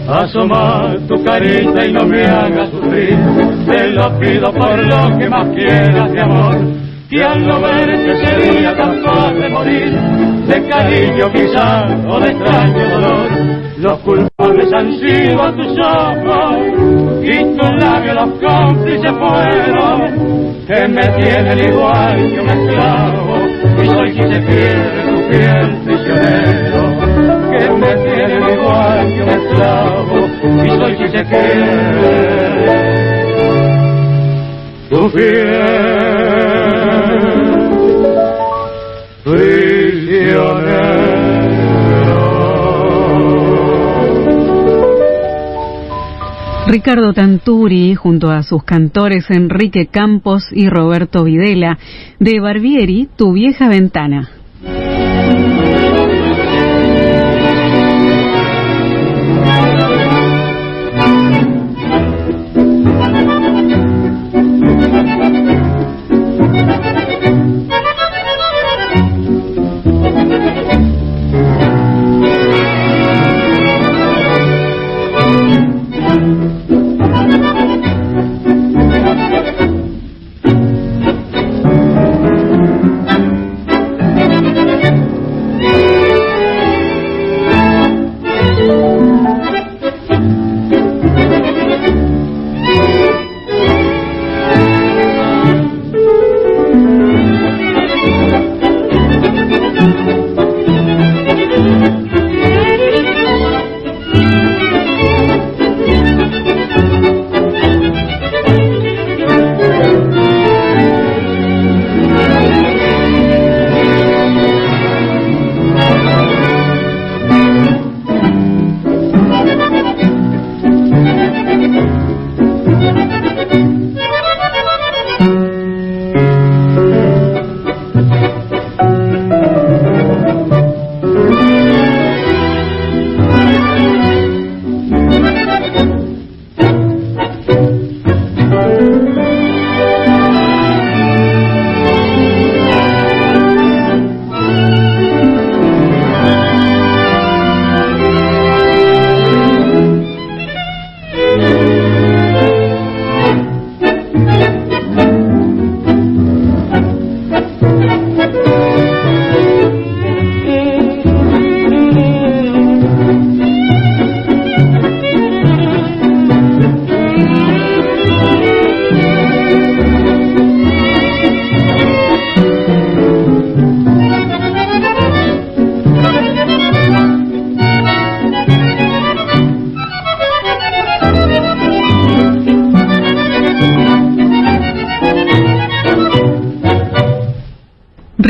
[0.08, 3.18] Asoma tu carita y no me hagas sufrir,
[3.66, 6.58] te lo pido por lo que más quieras de amor,
[7.10, 9.02] que al no verte sería tan
[9.40, 9.92] de morir,
[10.48, 13.30] de cariño quizás o de extraño dolor,
[13.80, 21.60] los culpables han sido tus ojos y tus labios los cómplices fueron que me tienen
[21.70, 23.38] igual que un esclavo
[23.84, 26.82] y soy quien se pierde tu piel prisionero
[27.52, 30.18] que me tienen igual que un esclavo
[30.64, 32.42] y soy quien pierde
[34.90, 35.91] tu fiel
[46.72, 51.78] Ricardo Tanturi, junto a sus cantores Enrique Campos y Roberto Videla,
[52.18, 54.30] de Barbieri, Tu vieja ventana.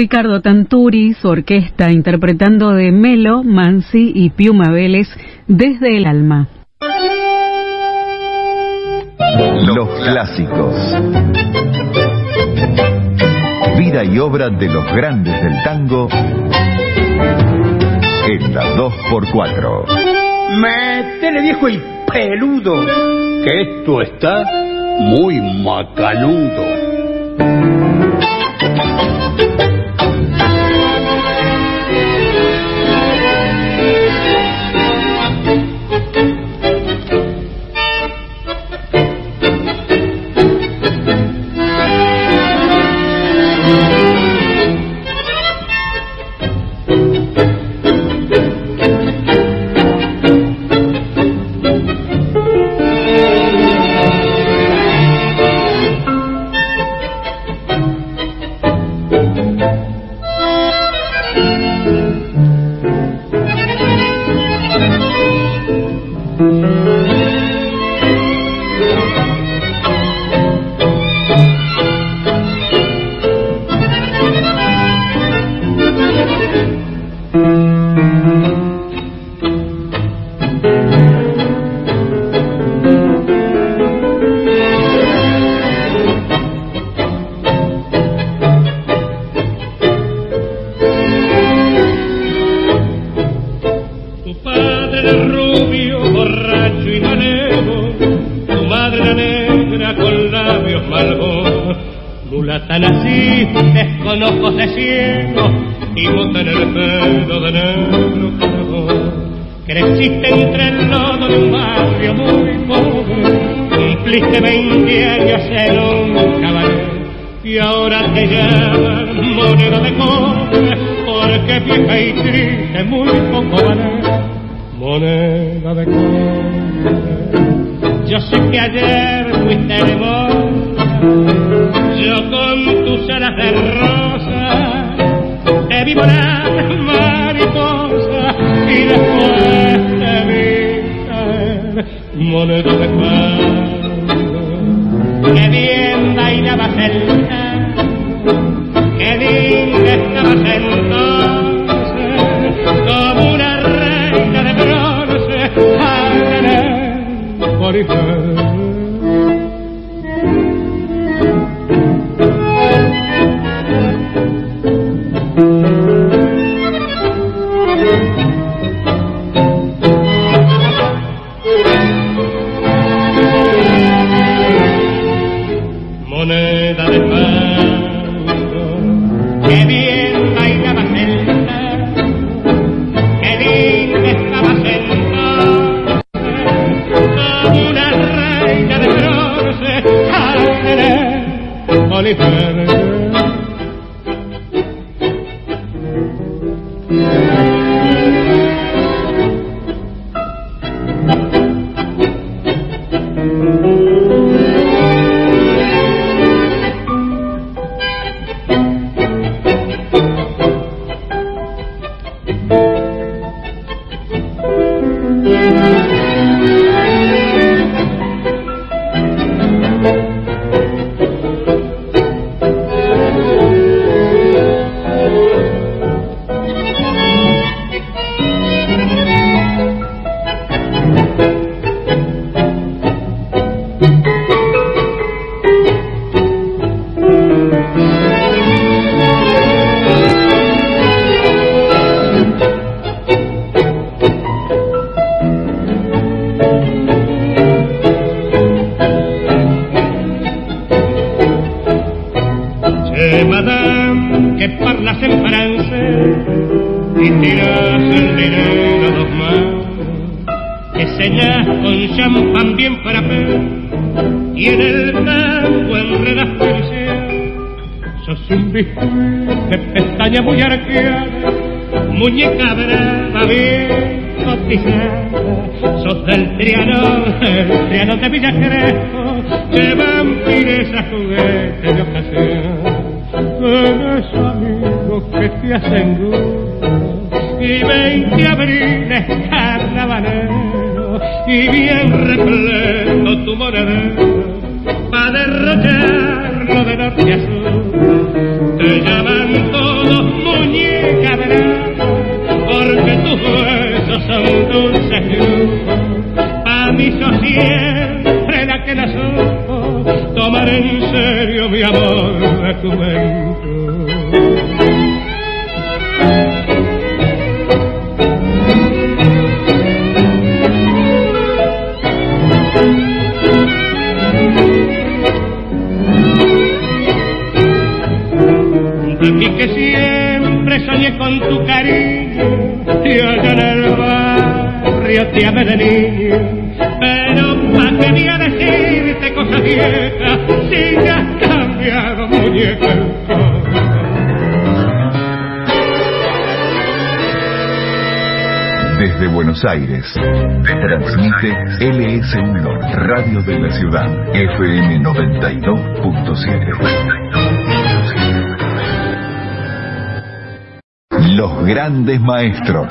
[0.02, 5.08] Ricardo Tanturi, su orquesta interpretando de Melo, Mansi y Piuma Vélez
[5.46, 6.48] desde el alma.
[9.64, 10.74] Los clásicos.
[13.78, 16.08] Vida y obra de los grandes del tango
[18.28, 19.86] en la 2x4.
[20.58, 21.80] Métele viejo y
[22.12, 22.88] peludo,
[23.44, 24.46] que esto está
[25.00, 26.82] muy macanudo.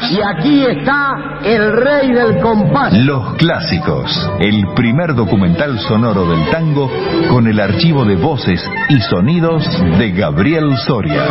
[0.09, 2.93] Y aquí está el rey del compás.
[2.95, 6.91] Los clásicos, el primer documental sonoro del tango
[7.29, 9.65] con el archivo de voces y sonidos
[9.99, 11.27] de Gabriel Soria.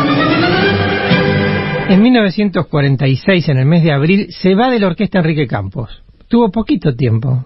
[1.88, 6.02] En 1946, en el mes de abril, se va de la orquesta Enrique Campos.
[6.28, 7.44] Tuvo poquito tiempo,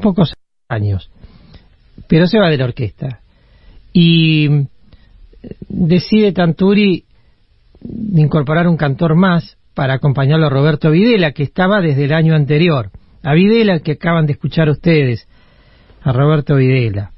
[0.00, 0.32] pocos
[0.68, 1.10] años,
[2.08, 3.20] pero se va de la orquesta.
[3.92, 4.48] Y
[5.68, 7.04] decide Tanturi
[8.14, 12.90] incorporar un cantor más para acompañarlo a Roberto Videla, que estaba desde el año anterior.
[13.22, 15.28] A Videla, que acaban de escuchar ustedes,
[16.02, 17.10] a Roberto Videla.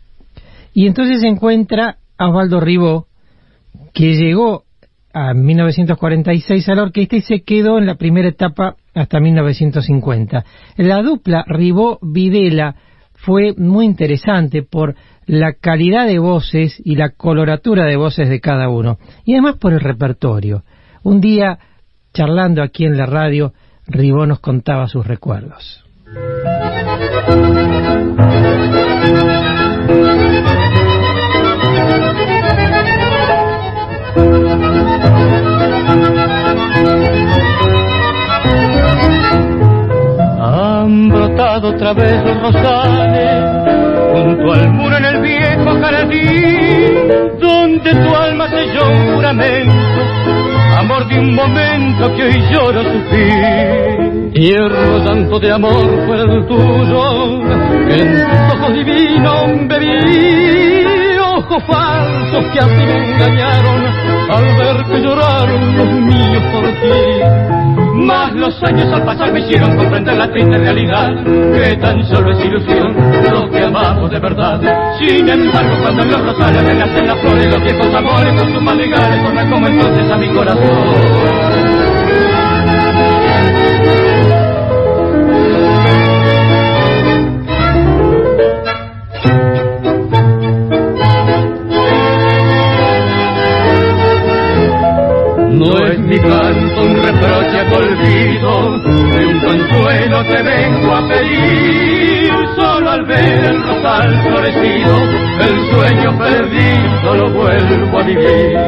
[0.74, 3.06] Y entonces se encuentra a Osvaldo Ribó,
[3.94, 4.64] que llegó
[5.14, 10.44] a 1946 a la orquesta y se quedó en la primera etapa hasta 1950.
[10.78, 12.74] La dupla Ribó-Videla
[13.14, 14.96] fue muy interesante por
[15.26, 19.72] la calidad de voces y la coloratura de voces de cada uno, y además por
[19.72, 20.64] el repertorio.
[21.04, 21.58] Un día,
[22.18, 23.52] charlando aquí en la radio,
[23.86, 25.84] Ribó nos contaba sus recuerdos.
[40.40, 43.58] Han brotado otra vez los rosales
[44.12, 47.92] junto al muro en el viejo jardín, donde
[49.22, 49.87] lamento,
[50.78, 54.30] amor de un momento que hoy lloro su fin.
[54.32, 57.42] Tierno llanto de amor fue el tuyo,
[57.88, 63.84] en tus ojos divinos bebí, ojos falsos que así me engañaron,
[64.30, 67.67] al ver que lloraron los míos por ti.
[67.98, 72.44] Más los años al pasar me hicieron comprender la triste realidad, que tan solo es
[72.44, 72.94] ilusión
[73.30, 74.60] lo que amamos de verdad.
[74.98, 79.22] Sin embargo, cuando en los rosales renacen las flores, los viejos amores con sus madrigales
[79.24, 81.67] tornan como entonces a mi corazón.
[108.14, 108.58] Vivir.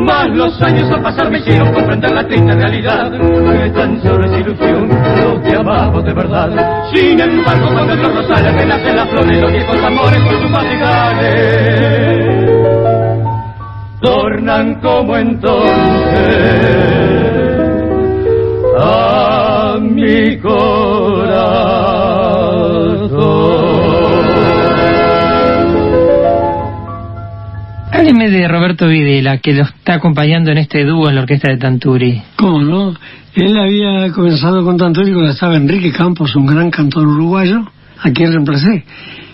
[0.00, 4.40] Más los años al pasar me hicieron comprender la triste realidad, que tan solo es
[4.40, 6.84] ilusión lo que amamos de verdad.
[6.92, 12.30] Sin embargo, cuando los rosales renacen las flores, los viejos amores con sus madrigales
[14.00, 15.70] tornan como entonces
[18.78, 21.80] a mi corazón.
[28.00, 31.58] Hábleme de Roberto Videla, que lo está acompañando en este dúo en la orquesta de
[31.58, 32.22] Tanturi.
[32.34, 32.94] ¿Cómo no?
[33.34, 37.60] Él había comenzado con Tanturi cuando estaba Enrique Campos, un gran cantor uruguayo,
[37.98, 38.86] a quien reemplacé.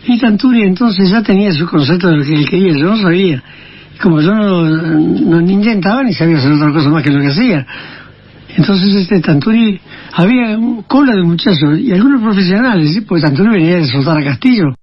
[0.09, 3.41] Y Tanturi entonces ya tenía su concepto de lo que él quería, yo no sabía
[4.03, 7.29] como yo no, no, ni intentaba ni sabía hacer otra cosa más que lo que
[7.29, 7.65] hacía.
[8.57, 9.81] Entonces este Tanturi,
[10.13, 10.59] había
[10.89, 13.03] cola de muchachos y algunos profesionales, ¿sí?
[13.03, 14.75] porque Tanturi venía de soltar a Castillo,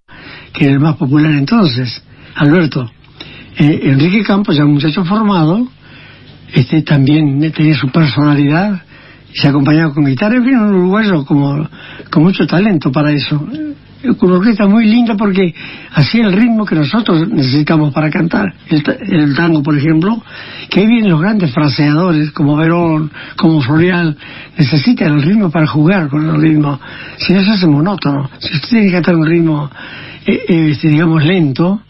[0.54, 2.02] que era el más popular entonces,
[2.36, 2.90] Alberto.
[3.58, 5.68] Eh, Enrique Campos, ya un muchacho formado,
[6.54, 8.82] este también tenía su personalidad
[9.36, 11.68] se acompañaba con guitarra, en fin, un uruguayo como,
[12.12, 13.44] con mucho talento para eso
[14.22, 15.54] una orquesta muy linda porque
[15.94, 18.54] hacía el ritmo que nosotros necesitamos para cantar.
[18.70, 20.22] El, el tango, por ejemplo,
[20.70, 24.18] que ahí vienen los grandes fraseadores como Verón, como Florial,
[24.58, 26.80] necesitan el ritmo para jugar con el ritmo.
[27.18, 29.70] Si no se hace monótono, si usted tiene que cantar un ritmo,
[30.26, 31.82] eh, eh, este, digamos, lento,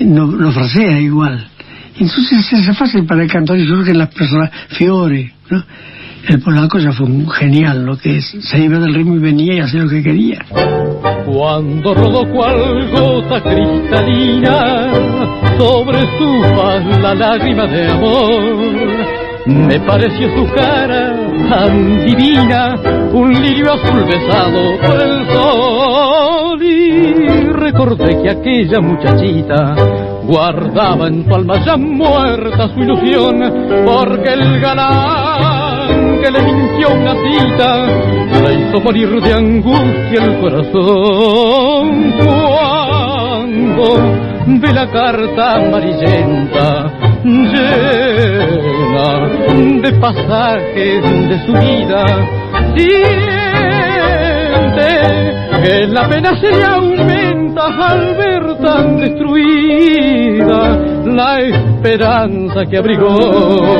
[0.00, 1.48] no, no frasea igual.
[1.98, 5.62] Entonces se hace fácil para el cantor y surgen las personas, Fiore, ¿no?
[6.28, 9.54] El polaco ya fue un genial, lo que es, se iba del ritmo y venía
[9.54, 10.38] y hacía lo que quería.
[11.26, 14.92] Cuando rodó cual gota cristalina
[15.58, 19.12] sobre su faz la lágrima de amor,
[19.46, 21.12] me pareció su cara
[21.50, 22.76] tan divina,
[23.12, 27.31] un lirio azul besado por el sol y
[27.72, 29.74] recordé que aquella muchachita
[30.24, 33.40] guardaba en su alma ya muerta su ilusión,
[33.86, 37.86] porque el galán que le mintió una cita
[38.42, 42.12] la hizo morir de angustia el corazón.
[42.22, 43.94] Cuando
[44.46, 46.92] ve la carta amarillenta
[47.24, 48.50] llena
[49.80, 52.04] de pasajes de su vida,
[52.76, 53.32] siente
[55.62, 56.50] que la pena se
[57.56, 63.72] al ver tan destruida la esperanza que abrigó.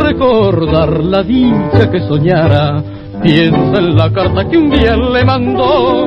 [0.00, 2.82] Recordar la dicha que soñara,
[3.24, 6.06] piensa en la carta que un día le mandó,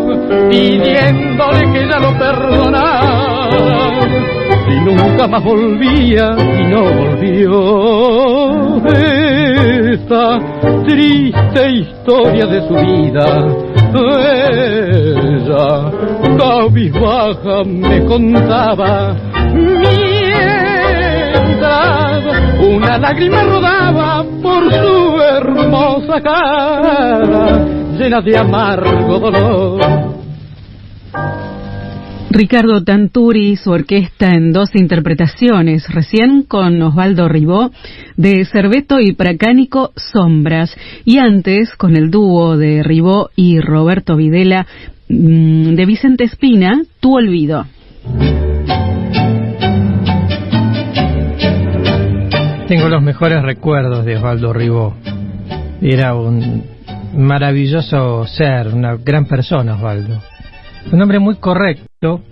[0.49, 3.49] pidiéndole que ya lo perdonara.
[4.69, 7.51] Y nunca más volvía y no volvió.
[9.93, 10.39] Esta
[10.85, 13.47] triste historia de su vida,
[15.25, 15.91] ella
[16.37, 19.15] cabizbaja me contaba.
[21.43, 22.23] Mientras
[22.59, 24.23] una lágrima rodaba
[24.57, 27.65] por su hermosa cara,
[27.97, 30.17] llena de amargo dolor.
[32.29, 37.71] Ricardo Tanturi su orquesta en dos interpretaciones, recién con Osvaldo Ribó
[38.15, 44.67] de Cerveto y Pracánico Sombras, y antes con el dúo de Ribó y Roberto Videla
[45.07, 47.65] mm, de Vicente Espina, Tu Olvido.
[52.67, 54.93] Tengo los mejores recuerdos de Osvaldo Ribó.
[55.81, 56.65] Era un
[57.15, 60.21] maravilloso ser, una gran persona Osvaldo.
[60.91, 62.23] Un hombre muy correcto,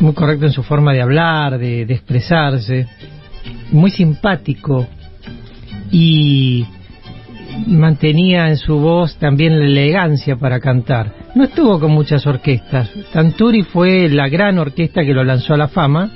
[0.00, 2.88] muy correcto en su forma de hablar, de, expresarse.
[3.70, 4.88] muy simpático
[5.92, 6.66] y
[7.68, 11.14] mantenía en su voz también la elegancia para cantar.
[11.36, 12.90] No estuvo con muchas orquestas.
[13.12, 16.10] Tanturi fue la gran orquesta que lo lanzó a la fama.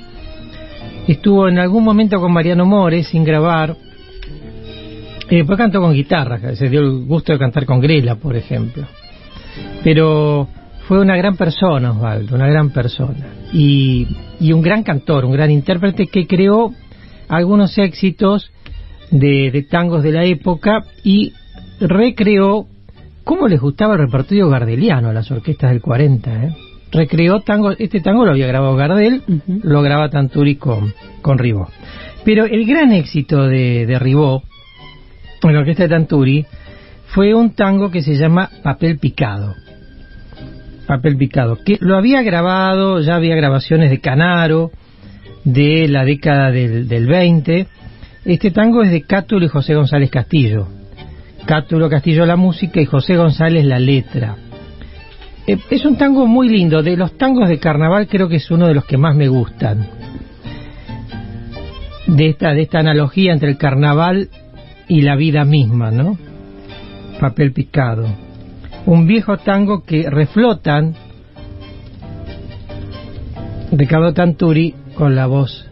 [1.07, 3.75] Estuvo en algún momento con Mariano Mores sin grabar.
[5.29, 8.85] Y después cantó con guitarra, se dio el gusto de cantar con Grela, por ejemplo.
[9.83, 10.47] Pero
[10.87, 13.27] fue una gran persona, Osvaldo, una gran persona.
[13.53, 14.07] Y,
[14.39, 16.73] y un gran cantor, un gran intérprete que creó
[17.29, 18.51] algunos éxitos
[19.11, 21.33] de, de tangos de la época y
[21.79, 22.67] recreó
[23.23, 26.43] cómo les gustaba el repertorio gardeliano a las orquestas del 40.
[26.43, 26.55] ¿eh?
[26.91, 29.23] Recreó tango, este tango lo había grabado Gardel,
[29.63, 31.69] lo graba Tanturi con, con Ribó.
[32.23, 34.43] Pero el gran éxito de, de Ribó,
[35.43, 36.45] en la orquesta de Tanturi,
[37.07, 39.55] fue un tango que se llama Papel Picado.
[40.87, 44.71] Papel Picado, que lo había grabado, ya había grabaciones de Canaro,
[45.43, 47.67] de la década del, del 20.
[48.25, 50.67] Este tango es de Cátulo y José González Castillo.
[51.45, 54.35] Cátulo Castillo la música y José González la letra.
[55.47, 58.67] Eh, es un tango muy lindo, de los tangos de carnaval creo que es uno
[58.67, 59.87] de los que más me gustan.
[62.05, 64.29] De esta, de esta analogía entre el carnaval
[64.89, 66.17] y la vida misma, ¿no?
[67.19, 68.05] Papel picado.
[68.85, 70.95] Un viejo tango que reflotan
[73.71, 75.65] Ricardo Tanturi con la voz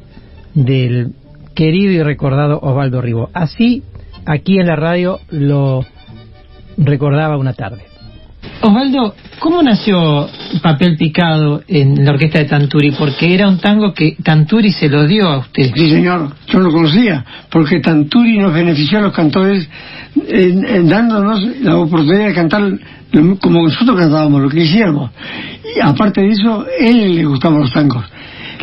[0.54, 1.14] del
[1.54, 3.30] querido y recordado Osvaldo Ribó.
[3.34, 3.84] Así,
[4.26, 5.86] aquí en la radio lo
[6.78, 7.95] recordaba una tarde.
[8.62, 10.28] Osvaldo, ¿cómo nació
[10.62, 12.92] Papel Picado en la orquesta de Tanturi?
[12.92, 15.72] Porque era un tango que Tanturi se lo dio a usted.
[15.76, 19.70] Sí, señor, yo lo conocía, porque Tanturi nos benefició a los cantores
[20.28, 22.64] en, en dándonos la oportunidad de cantar
[23.42, 25.12] como nosotros cantábamos, lo que hiciéramos.
[25.76, 28.04] Y aparte de eso, él le gustaban los tangos.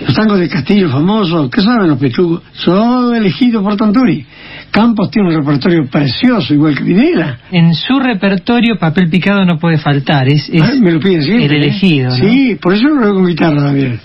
[0.07, 2.43] Los tangos de Castillo famosos, ¿qué saben los pechugos?
[2.53, 4.25] Son elegidos por Tanturi.
[4.71, 7.39] Campos tiene un repertorio precioso, igual que Videla.
[7.51, 10.29] En su repertorio, Papel Picado no puede faltar.
[10.29, 11.45] Es, es Ah, me lo piden siempre.
[11.47, 11.57] el ¿eh?
[11.67, 12.17] elegido, ¿no?
[12.17, 14.01] Sí, por eso lo hago con guitarra también.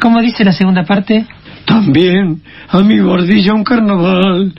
[0.00, 1.24] ¿Cómo dice la segunda parte?
[1.64, 2.40] También
[2.70, 4.52] a mi bordilla un carnaval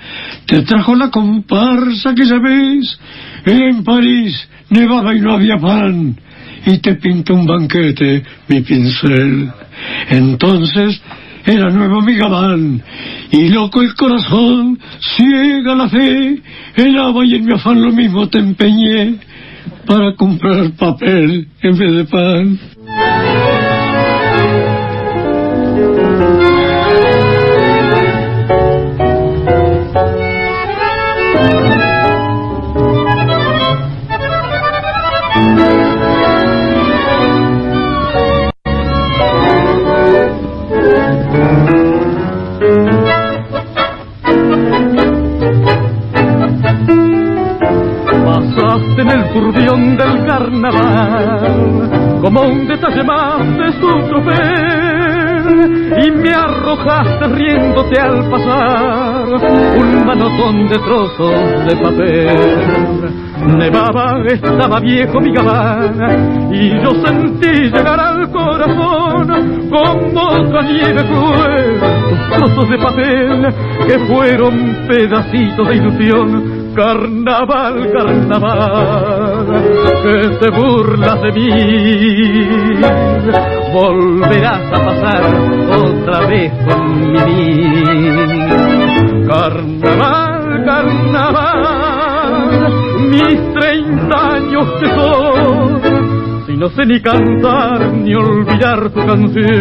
[0.45, 2.99] te trajo la comparsa que ya ves.
[3.45, 6.15] En París nevaba y no había pan
[6.65, 9.49] y te pinta un banquete mi pincel.
[10.09, 11.01] Entonces
[11.45, 12.81] era nuevo mi gabán
[13.31, 16.41] y loco el corazón, ciega la fe.
[16.75, 19.15] En agua y en mi afán lo mismo te empeñé
[19.85, 22.59] para comprar papel en vez de pan.
[48.99, 55.39] En el turbión del carnaval como un detalle más de su tropel
[56.03, 59.25] y me arrojaste riéndote al pasar
[59.77, 63.29] un manotón de trozos de papel.
[63.57, 70.29] Nevaba, estaba viejo mi gabán y yo sentí llegar al corazón como
[70.63, 71.79] nieve cruel
[72.37, 73.47] trozos de papel
[73.87, 79.45] que fueron pedacitos de ilusión Carnaval, carnaval,
[80.03, 81.49] que te burlas de mí.
[83.73, 85.23] Volverás a pasar
[85.71, 87.19] otra vez con mi
[89.27, 92.41] Carnaval, carnaval,
[93.11, 95.81] mis treinta años que son,
[96.47, 99.59] si no sé ni cantar ni olvidar tu canción.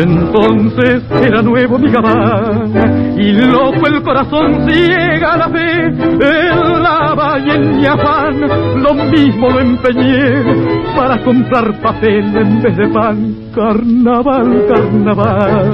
[0.00, 5.86] Entonces era nuevo mi gabán y loco el corazón ciega la fe.
[5.86, 8.40] En la valle en mi afán
[8.80, 13.34] lo mismo lo empeñé para comprar papel en vez de pan.
[13.52, 15.72] Carnaval carnaval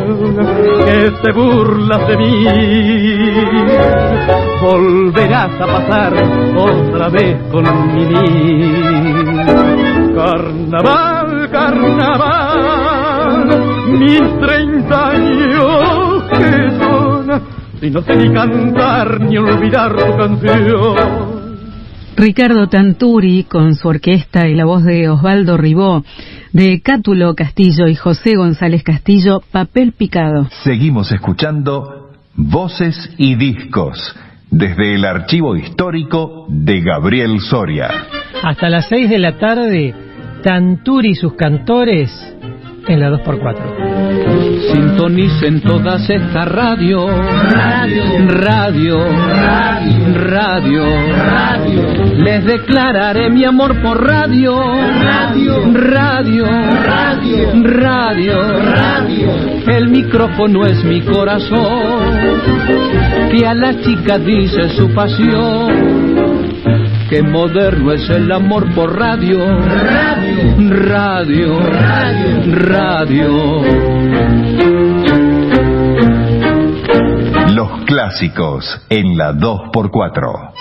[0.87, 2.47] que te burlas de mí.
[4.63, 6.15] Volverás a pasar
[6.57, 7.65] otra vez con
[7.95, 8.07] mi
[10.15, 12.84] carnaval carnaval
[13.87, 17.43] mis treinta años que son,
[17.81, 21.45] si no sé ni cantar ni olvidar tu canción.
[22.17, 26.05] Ricardo Tanturi con su orquesta y la voz de Osvaldo Ribó,
[26.53, 30.49] de Cátulo Castillo y José González Castillo, Papel Picado.
[30.63, 34.17] Seguimos escuchando Voces y discos,
[34.51, 37.89] desde el archivo histórico de Gabriel Soria.
[38.43, 39.95] Hasta las 6 de la tarde,
[40.43, 42.34] Tanturi y sus cantores
[42.87, 44.73] en la 2x4.
[44.73, 47.07] Sintonicen todas estas radio.
[47.07, 48.05] Radio.
[48.29, 48.99] Radio.
[50.15, 50.85] Radio.
[51.17, 51.83] Radio.
[52.17, 54.57] Les declararé mi amor por radio.
[55.03, 55.63] Radio.
[55.73, 56.45] Radio.
[56.47, 57.53] Radio.
[57.63, 58.43] Radio.
[58.59, 59.31] Radio.
[59.67, 62.19] El micrófono es mi corazón.
[63.31, 66.05] Que a la chica dice su pasión
[67.09, 69.39] Qué moderno es el amor por radio.
[70.57, 71.61] Radio.
[71.61, 72.41] Radio.
[72.47, 73.63] Radio.
[77.55, 80.53] Los clásicos en la 2x4.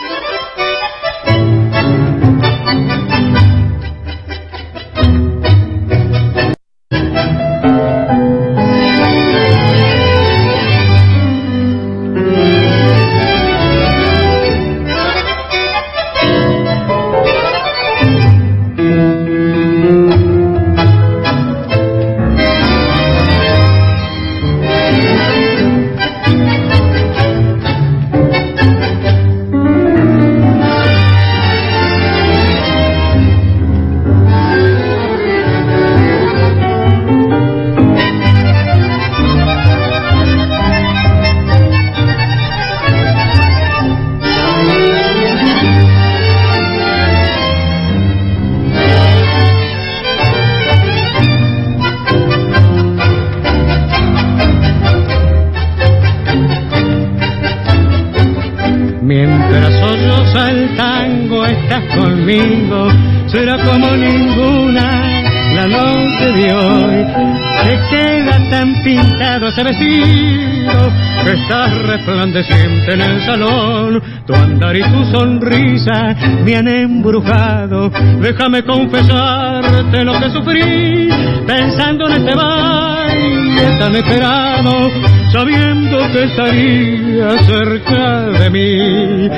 [71.88, 74.02] Resplandeciente en el salón.
[74.26, 77.90] Tu andar y tu sonrisa me han embrujado.
[78.20, 81.10] Déjame confesarte lo que sufrí
[81.46, 84.90] pensando en este baile tan esperado,
[85.32, 89.30] sabiendo que estaría cerca de mí.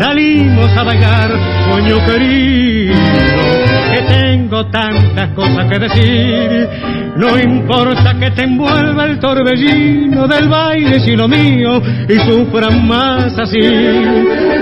[0.00, 1.30] Salimos a bailar,
[1.68, 2.94] sueño querido,
[3.92, 11.00] que tengo tantas cosas que decir no importa que te envuelva el torbellino del baile
[11.00, 13.60] si lo mío y sufran más así.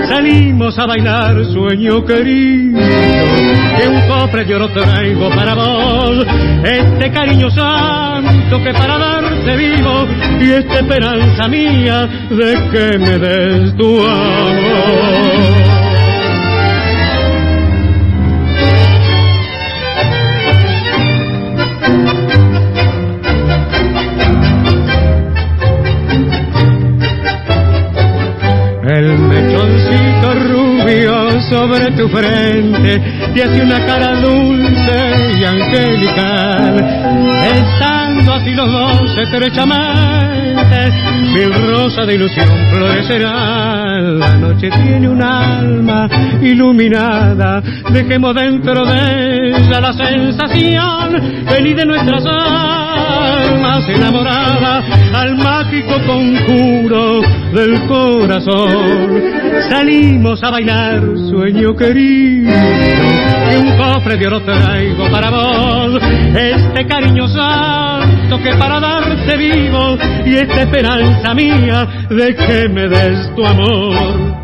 [0.07, 6.25] Salimos a bailar, sueño querido, que un cofre yo lo traigo para vos.
[6.63, 10.05] Este cariño santo que para darte vivo
[10.41, 15.50] y esta esperanza mía de que me des tu amor.
[32.09, 33.01] Frente
[33.33, 36.75] te hace una cara dulce y angelical.
[37.43, 40.91] Estando así los dos estrechamente,
[41.33, 44.01] mi rosa de ilusión florecerá.
[44.01, 46.07] La noche tiene un alma
[46.41, 47.61] iluminada,
[47.91, 52.80] dejemos dentro de ella la sensación feliz de nuestras almas
[53.89, 57.21] enamoradas al mágico conjuro
[57.53, 59.21] del corazón.
[59.69, 66.01] Salimos a bailar, sueño querido, y un cofre de oro traigo para vos.
[66.35, 73.35] Este cariño santo que para darte vivo y esta esperanza mía de que me des
[73.35, 74.41] tu amor.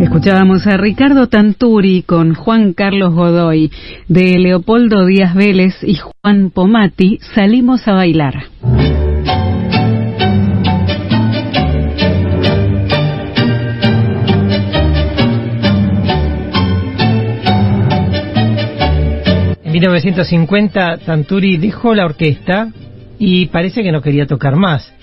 [0.00, 3.70] Escuchábamos a Ricardo Tanturi con Juan Carlos Godoy,
[4.08, 8.34] de Leopoldo Díaz Vélez y Juan Pomati, Salimos a bailar.
[19.64, 22.68] En 1950 Tanturi dejó la orquesta
[23.18, 24.95] y parece que no quería tocar más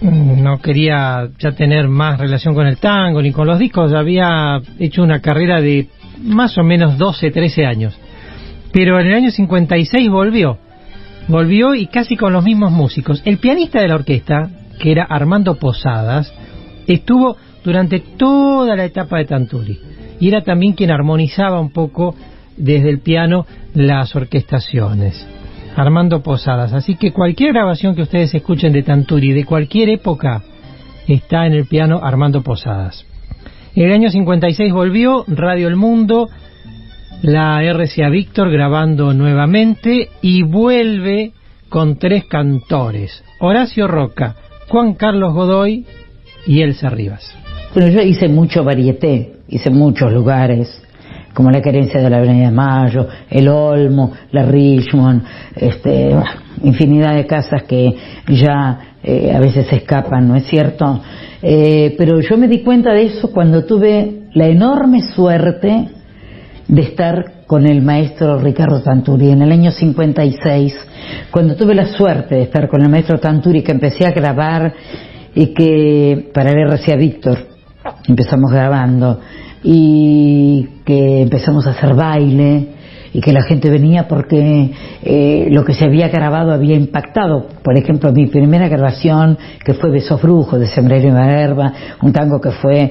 [0.00, 5.02] no quería ya tener más relación con el tango ni con los discos, había hecho
[5.02, 5.88] una carrera de
[6.22, 7.98] más o menos 12, 13 años.
[8.72, 10.58] Pero en el año 56 volvió,
[11.28, 13.22] volvió y casi con los mismos músicos.
[13.24, 14.50] El pianista de la orquesta,
[14.80, 16.32] que era Armando Posadas,
[16.86, 19.78] estuvo durante toda la etapa de Tanturi
[20.20, 22.14] y era también quien armonizaba un poco
[22.56, 25.26] desde el piano las orquestaciones.
[25.76, 26.72] Armando Posadas.
[26.72, 30.42] Así que cualquier grabación que ustedes escuchen de Tanturi de cualquier época
[31.06, 33.06] está en el piano Armando Posadas.
[33.74, 36.28] En el año 56 volvió Radio El Mundo,
[37.22, 41.32] la RCA Víctor grabando nuevamente y vuelve
[41.68, 44.36] con tres cantores, Horacio Roca,
[44.68, 45.84] Juan Carlos Godoy
[46.46, 47.36] y Elsa Rivas.
[47.74, 50.83] Bueno, yo hice mucho varieté, hice muchos lugares,
[51.34, 55.22] como la querencia de la Avenida de Mayo, el Olmo, la Richmond,
[55.56, 56.14] este,
[56.62, 57.94] infinidad de casas que
[58.28, 61.02] ya eh, a veces se escapan, ¿no es cierto?
[61.42, 65.88] Eh, pero yo me di cuenta de eso cuando tuve la enorme suerte
[66.66, 70.74] de estar con el maestro Ricardo Tanturi en el año 56,
[71.30, 74.72] cuando tuve la suerte de estar con el maestro Tanturi que empecé a grabar
[75.34, 77.38] y que para el RCA Víctor
[78.08, 79.20] empezamos grabando
[79.64, 82.68] y que empezamos a hacer baile
[83.14, 84.70] y que la gente venía porque
[85.02, 87.46] eh, lo que se había grabado había impactado.
[87.62, 91.72] Por ejemplo, mi primera grabación, que fue Besos Brujos de Sembrero y Maherba,
[92.02, 92.90] un tango que fue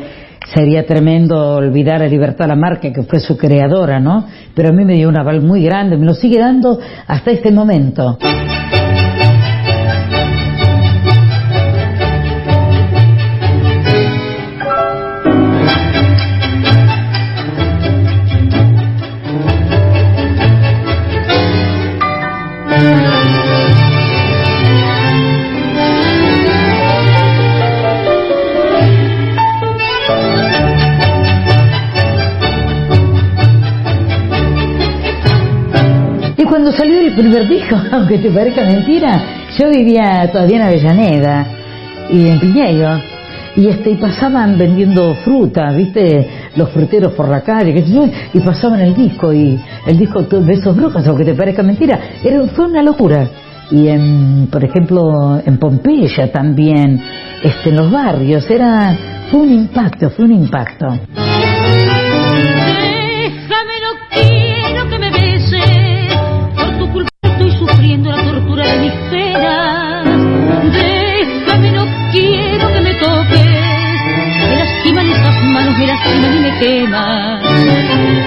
[0.53, 4.25] sería tremendo olvidar a Libertad Lamarque, que fue su creadora, ¿no?
[4.53, 7.51] Pero a mí me dio un aval muy grande, me lo sigue dando hasta este
[7.51, 8.17] momento.
[36.63, 39.21] Cuando salió el primer disco, aunque te parezca mentira,
[39.59, 41.47] yo vivía todavía en Avellaneda
[42.09, 43.01] y en Piñeiro.
[43.57, 46.25] Y este, y pasaban vendiendo fruta, viste,
[46.55, 47.83] los fruteros por la calle,
[48.33, 52.41] y pasaban el disco, y el disco de esos brujos, aunque te parezca mentira, era,
[52.47, 53.27] fue una locura.
[53.69, 56.99] Y en, por ejemplo, en Pompeya también,
[57.43, 58.97] este, en los barrios, era,
[59.29, 60.87] fue un impacto, fue un impacto.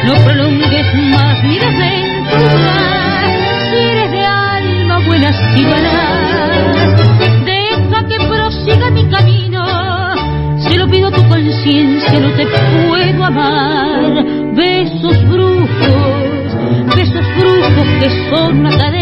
[0.06, 2.76] No prolongues más mi desventura.
[3.70, 7.00] Si eres de alma buena, esquivarás.
[7.44, 9.66] Deja que prosiga mi camino.
[10.58, 14.24] Se lo pido a tu conciencia, no te puedo amar.
[14.54, 18.95] Besos brujos, besos brujos que son una cadena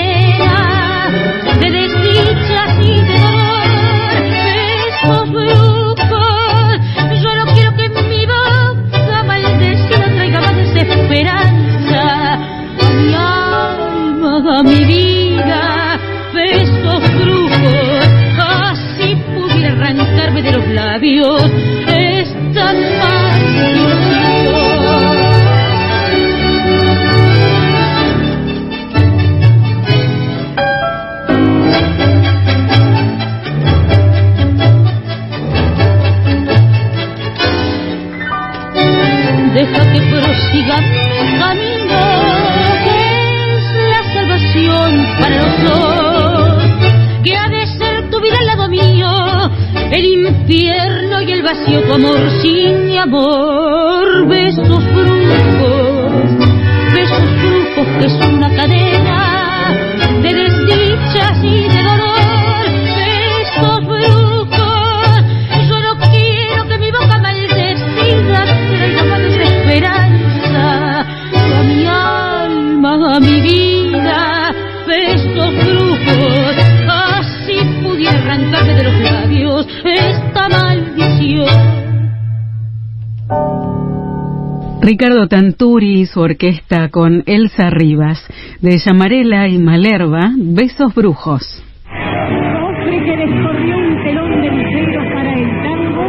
[86.15, 88.25] su orquesta con Elsa Rivas,
[88.61, 91.43] de Llamarela y Malerva, Besos Brujos.
[91.83, 96.07] Cofre que descorrió un telón de luceros para el tango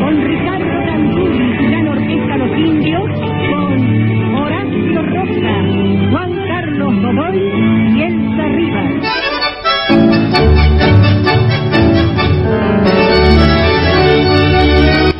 [0.00, 3.10] con Ricardo Tanturi, gran orquesta Los Indios,
[3.52, 3.78] con
[4.34, 5.54] Horacio Rosa,
[6.10, 7.38] Juan Carlos Godoy
[7.94, 8.90] y Elsa Rivas.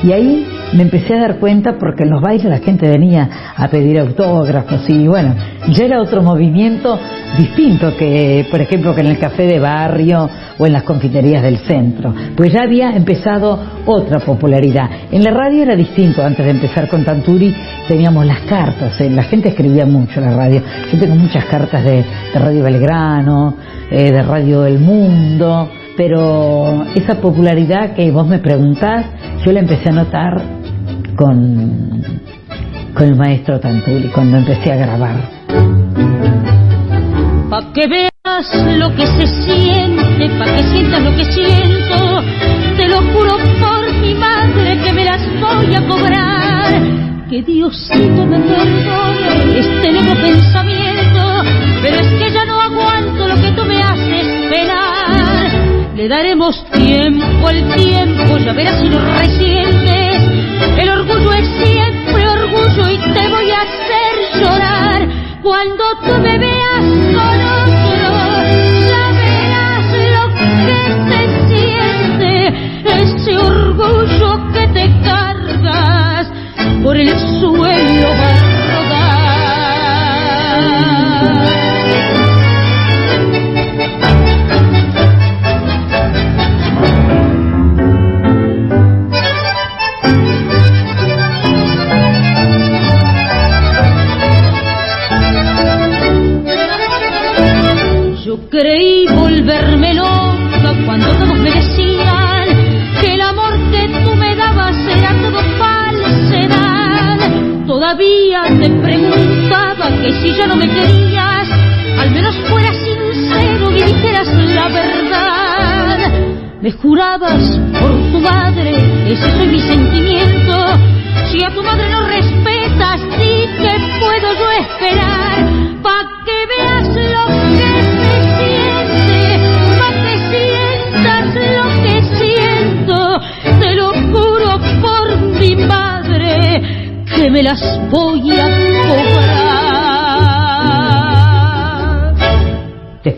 [0.02, 0.44] Y ahí
[0.75, 4.89] me empecé a dar cuenta porque en los bailes la gente venía a pedir autógrafos
[4.89, 5.35] y bueno,
[5.69, 6.99] ya era otro movimiento
[7.39, 10.29] distinto que, por ejemplo, que en el café de barrio
[10.59, 12.15] o en las confiterías del centro.
[12.37, 14.89] Pues ya había empezado otra popularidad.
[15.11, 17.55] En la radio era distinto, antes de empezar con Tanturi
[17.89, 20.63] teníamos las cartas, eh, la gente escribía mucho en la radio.
[20.93, 23.57] Yo tengo muchas cartas de, de Radio Belgrano,
[23.91, 29.07] eh, de Radio El Mundo, pero esa popularidad que vos me preguntás,
[29.45, 30.64] yo la empecé a notar
[31.16, 32.03] con,
[32.95, 35.16] con el maestro Tantuli cuando empecé a grabar.
[37.51, 42.23] Pa' que veas lo que se siente, pa' que sientas lo que siento,
[42.77, 46.82] te lo juro por mi madre que me las voy a cobrar.
[47.31, 51.43] Que Diosito me perdone este nuevo pensamiento,
[51.82, 55.95] pero es que ya no aguanto lo que tú me haces esperar.
[55.97, 60.03] Le daremos tiempo, el tiempo, ya verás si lo resiente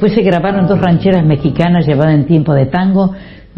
[0.08, 3.12] Se grabaron dos rancheras mexicanas llevadas en tiempo de tango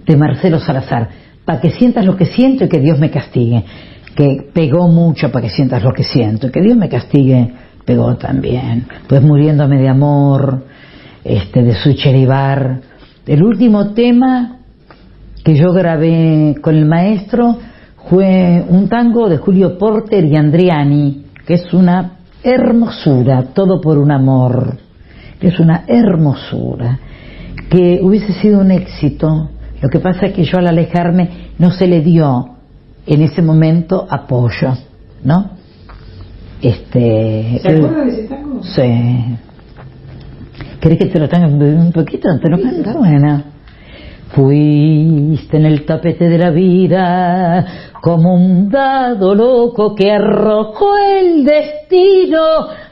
[0.05, 1.09] de Marcelo Salazar,
[1.45, 3.65] para que sientas lo que siento y que Dios me castigue,
[4.15, 7.53] que pegó mucho para que sientas lo que siento y que Dios me castigue,
[7.85, 8.87] pegó también.
[9.09, 10.65] Pues muriéndome de amor,
[11.23, 12.81] este, de Sucheribar.
[13.27, 14.57] El último tema
[15.45, 17.59] que yo grabé con el maestro
[18.09, 22.13] fue un tango de Julio Porter y Andriani, que es una
[22.43, 24.79] hermosura, todo por un amor,
[25.41, 26.99] que es una hermosura,
[27.71, 29.51] que hubiese sido un éxito.
[29.81, 32.57] Lo que pasa es que yo al alejarme no se le dio
[33.07, 34.77] en ese momento apoyo,
[35.25, 35.51] ¿no?
[36.61, 38.63] Este, ¿Se acuerda de ese tango?
[38.63, 39.37] Sí.
[40.81, 42.29] ¿Querés que te lo tenga un poquito?
[42.41, 43.45] Te lo canta, buena.
[44.31, 52.41] Fuiste en el tapete de la vida como un dado loco que arrojó el destino,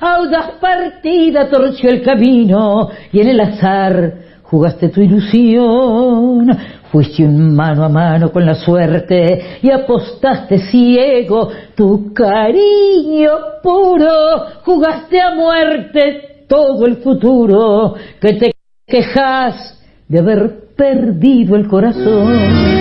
[0.00, 6.56] audaz partida torció el camino y en el azar jugaste tu ilusión.
[6.90, 13.30] Fuiste un mano a mano con la suerte y apostaste ciego tu cariño
[13.62, 18.52] puro, jugaste a muerte todo el futuro que te
[18.86, 22.75] quejas de haber perdido el corazón.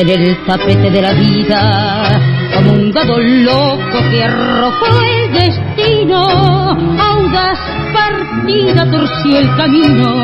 [0.00, 2.20] En el tapete de la vida
[2.54, 6.22] como un gado loco que arrojó el destino.
[7.00, 7.58] Audaz
[7.92, 10.14] partida torció el camino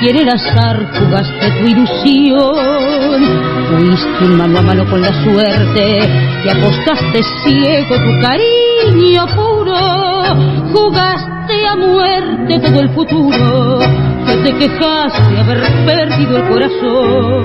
[0.00, 3.20] y en el azar jugaste tu ilusión.
[3.68, 6.08] Fuiste mano a mano con la suerte
[6.44, 10.72] y apostaste ciego tu cariño puro.
[10.72, 14.05] Jugaste a muerte todo el futuro
[14.42, 17.44] te quejaste de haber perdido el corazón.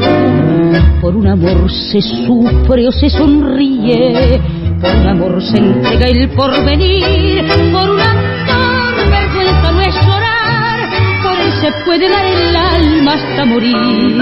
[1.02, 4.40] Por un amor se sufre o se sonríe,
[4.80, 10.90] por un amor se entrega el porvenir, por un amor vergüenza no es llorar,
[11.24, 14.22] por él se puede dar el alma hasta morir.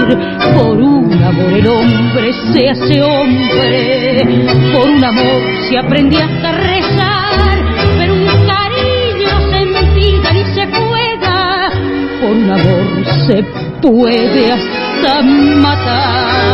[0.54, 4.24] Por un amor el hombre se hace hombre,
[4.72, 6.52] por un amor se aprende hasta a
[13.30, 13.44] se
[13.80, 16.50] puede hasta matar.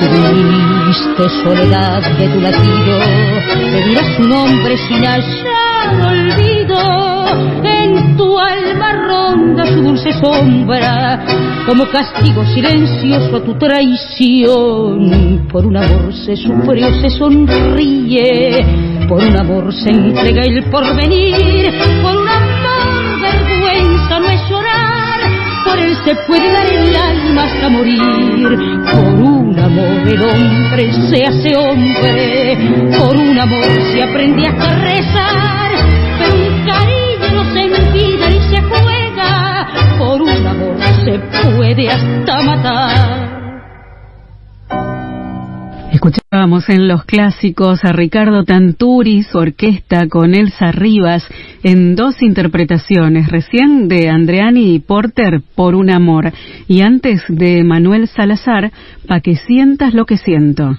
[0.00, 2.98] Triste soledad de tu latido,
[3.72, 7.26] te dirás un hombre sin hallar olvido,
[7.64, 11.24] en tu alma ronda su dulce sombra,
[11.66, 15.46] como castigo silencioso a tu traición.
[15.50, 21.70] Por un amor se sufre o se sonríe, por un amor se entrega el porvenir,
[22.02, 25.20] por un amor vergüenza no es llorar,
[25.64, 28.58] por él se puede dar el alma hasta morir.
[28.92, 32.58] Por un amor el hombre se hace hombre,
[32.98, 35.61] por un amor se aprende hasta rezar,
[45.90, 51.26] Escuchábamos en los clásicos a Ricardo Tanturi, su orquesta con Elsa Rivas,
[51.62, 56.32] en dos interpretaciones, recién de Andreani y Porter, Por un amor,
[56.68, 58.70] y antes de Manuel Salazar,
[59.06, 60.76] Pa' que sientas lo que siento.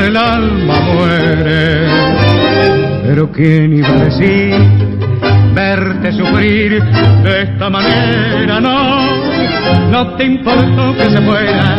[0.00, 1.86] El alma muere.
[3.06, 4.86] Pero quién iba a decir
[5.56, 6.82] verte sufrir
[7.24, 9.06] de esta manera, no.
[9.90, 11.76] No te importó que se fuera,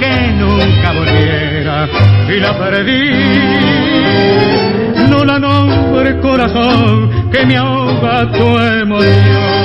[0.00, 1.88] que nunca volviera
[2.28, 3.10] y la perdí.
[5.08, 9.62] No la nombre corazón que me ahoga tu emoción.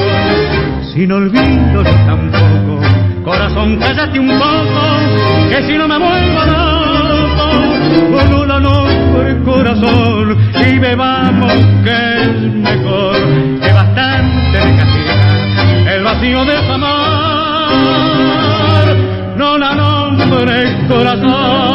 [0.94, 2.80] Sin olvido tampoco,
[3.24, 4.82] corazón cállate un poco,
[5.50, 6.68] que si no me vuelvo loco.
[6.68, 6.77] No
[8.26, 11.54] la nombre corazón y bebamos
[11.84, 13.16] que es mejor,
[13.62, 16.88] que bastante me castiga el vacío de tu amor.
[19.38, 21.67] No la nombre corazón.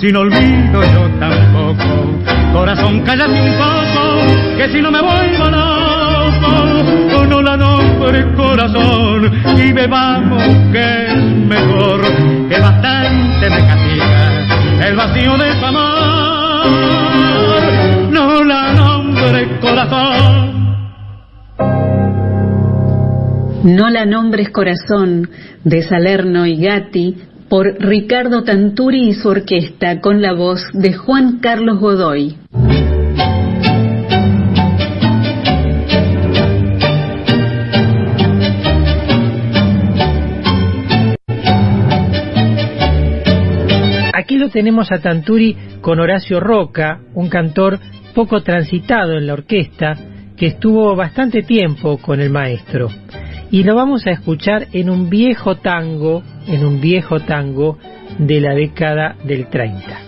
[0.00, 2.22] Sin olvido yo tampoco,
[2.52, 9.72] corazón cállate un poco, que si no me vuelvo loco, no la nombre corazón y
[9.72, 11.16] bebamos que es
[11.48, 12.00] mejor,
[12.48, 16.66] que bastante me castiga el vacío de tu amor.
[18.12, 20.58] No la nombre corazón.
[23.64, 25.28] No la nombres corazón
[25.64, 27.16] de Salerno y Gatti
[27.48, 32.36] por Ricardo Tanturi y su orquesta con la voz de Juan Carlos Godoy.
[44.14, 47.78] Aquí lo tenemos a Tanturi con Horacio Roca, un cantor
[48.14, 49.94] poco transitado en la orquesta,
[50.36, 52.88] que estuvo bastante tiempo con el maestro.
[53.50, 57.78] Y lo vamos a escuchar en un viejo tango, en un viejo tango
[58.18, 60.07] de la década del 30.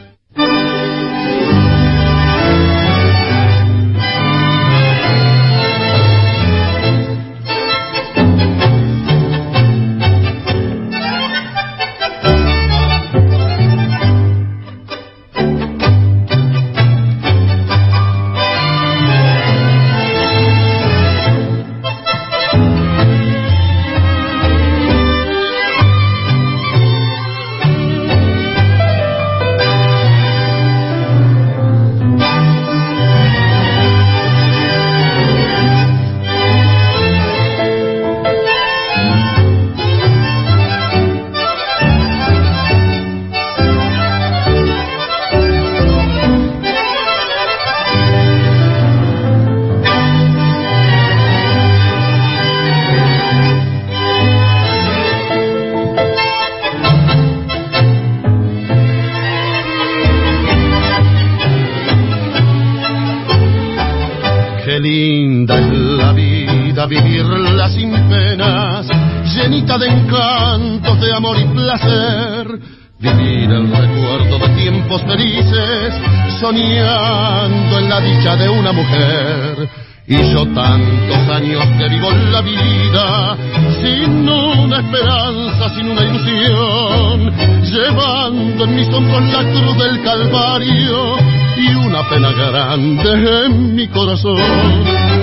[76.50, 79.68] Soñando en la dicha de una mujer.
[80.06, 83.36] Y yo tantos años que vivo la vida,
[83.80, 87.32] sin una esperanza, sin una ilusión,
[87.62, 91.16] llevando en mis hombros la cruz del Calvario
[91.56, 94.36] y una pena grande en mi corazón.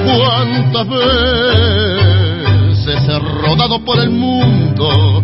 [0.06, 1.10] ¿Cuántas veces
[3.10, 5.22] he rodado por el mundo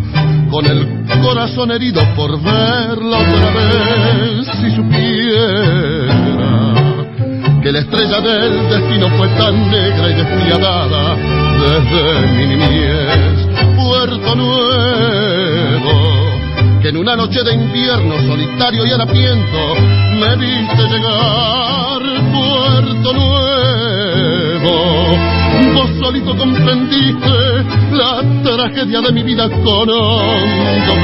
[0.50, 4.46] con el corazón herido por verla otra vez?
[4.60, 5.93] Si supiera
[7.64, 13.46] que la estrella del destino fue tan negra y despiadada desde mi niñez.
[13.74, 16.14] Puerto Nuevo
[16.82, 19.74] que en una noche de invierno solitario y harapiento
[20.20, 24.74] me viste llegar, Puerto Nuevo.
[25.72, 30.94] Vos solito comprendiste la tragedia de mi vida con hondo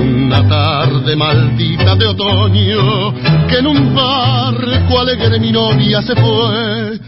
[0.00, 3.14] una tarde maldita de otoño
[3.48, 6.98] que en un barco alegre mi novia se fue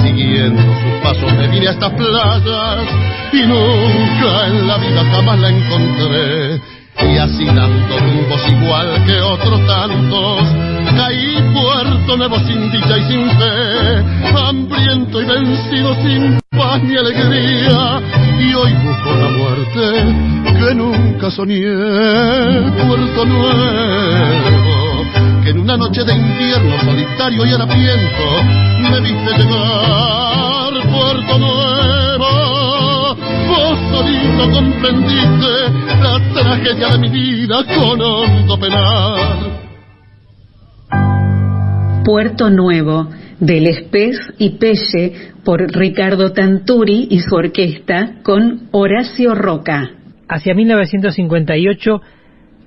[0.00, 2.88] Siguiendo sus pasos me vine a estas playas
[3.32, 6.60] y nunca en la vida jamás la encontré.
[7.12, 10.42] Y así dando tumbos igual que otros tantos,
[10.96, 18.00] caí puerto nuevo sin dicha y sin fe, hambriento y vencido sin paz ni alegría.
[18.40, 19.84] Y hoy busco la muerte
[20.58, 21.62] que nunca soñé,
[22.86, 24.82] puerto nuevo
[25.42, 28.24] que en una noche de invierno solitario y harapiento
[28.90, 33.16] me viste llegar Puerto Nuevo.
[33.48, 35.52] Vos solito comprendiste
[36.00, 39.61] la tragedia de mi vida con hondo penar.
[42.04, 43.08] Puerto Nuevo,
[43.38, 45.12] del Espés y Pelle,
[45.44, 49.90] por Ricardo Tanturi y su orquesta, con Horacio Roca.
[50.28, 52.00] Hacia 1958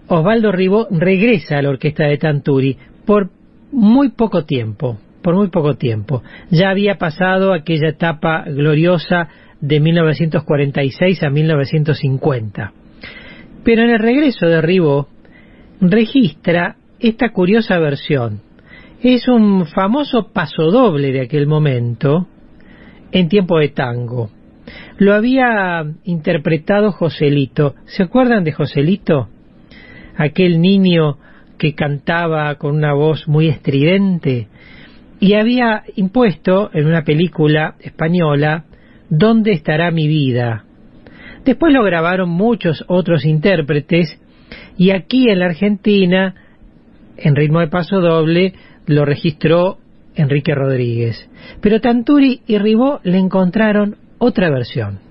[0.08, 3.30] Osvaldo Ribó regresa a la orquesta de Tanturi por
[3.74, 6.24] muy poco tiempo, por muy poco tiempo.
[6.50, 9.28] Ya había pasado aquella etapa gloriosa
[9.60, 12.72] de 1946 a 1950.
[13.66, 15.10] Pero en el regreso de Ribó
[15.82, 18.45] registra esta curiosa versión.
[19.02, 22.28] Es un famoso pasodoble de aquel momento
[23.12, 24.30] en tiempo de tango.
[24.98, 27.76] Lo había interpretado Joselito.
[27.86, 29.30] ¿Se acuerdan de Joselito?
[30.18, 31.18] aquel niño
[31.58, 34.48] que cantaba con una voz muy estridente
[35.20, 38.66] y había impuesto en una película española
[39.08, 40.66] ¿Dónde estará mi vida?
[41.46, 44.20] Después lo grabaron muchos otros intérpretes
[44.78, 46.34] y aquí en la Argentina,
[47.16, 48.54] en ritmo de paso doble,
[48.88, 49.78] lo registró
[50.16, 51.30] Enrique Rodríguez.
[51.62, 55.05] Pero Tanturi y Ribó le encontraron otra versión.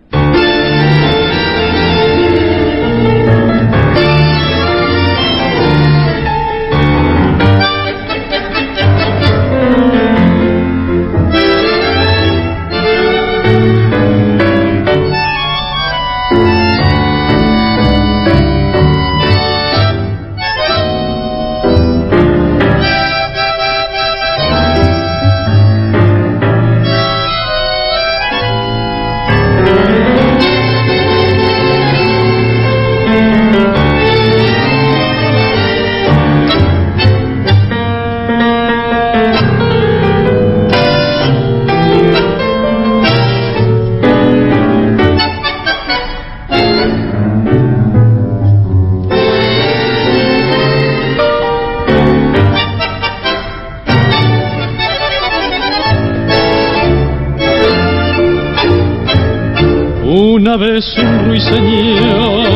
[60.54, 62.46] Una vez un ruiseñor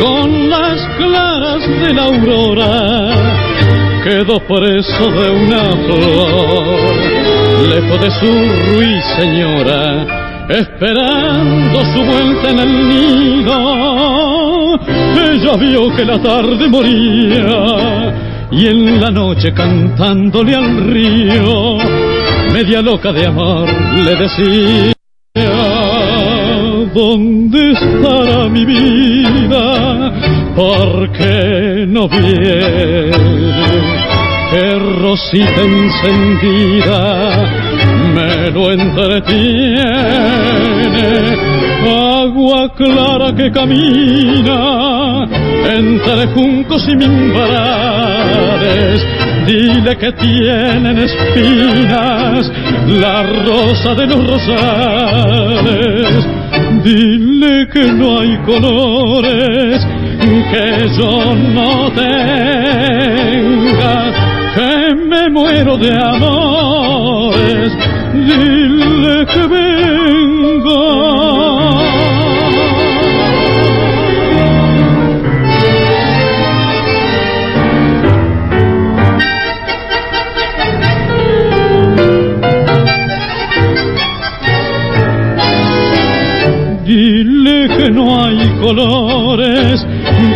[0.00, 3.16] con las claras de la aurora
[4.04, 6.64] quedó preso de una flor,
[7.68, 8.30] lejos de su
[8.76, 10.06] ruiseñora,
[10.48, 13.58] esperando su vuelta en el nido.
[15.32, 18.14] Ella vio que la tarde moría
[18.52, 21.76] y en la noche cantándole al río,
[22.52, 23.68] media loca de amor
[24.04, 24.97] le decía.
[26.98, 30.10] ¿Dónde estará mi vida?
[30.56, 33.12] ¿Por qué no viene?
[34.50, 37.46] Qué rosita encendida
[38.16, 39.86] me lo entretiene.
[41.86, 45.28] Agua clara que camina
[45.78, 49.06] entre juncos y mimbrares.
[49.46, 52.50] Dile que tienen espinas
[52.88, 56.37] la rosa de los rosales.
[56.88, 59.86] Dile que no hay colores
[60.50, 63.24] que yo no tenga,
[64.54, 67.76] que me muero de amores,
[68.14, 70.78] dile que venga.
[88.38, 89.84] Hay colores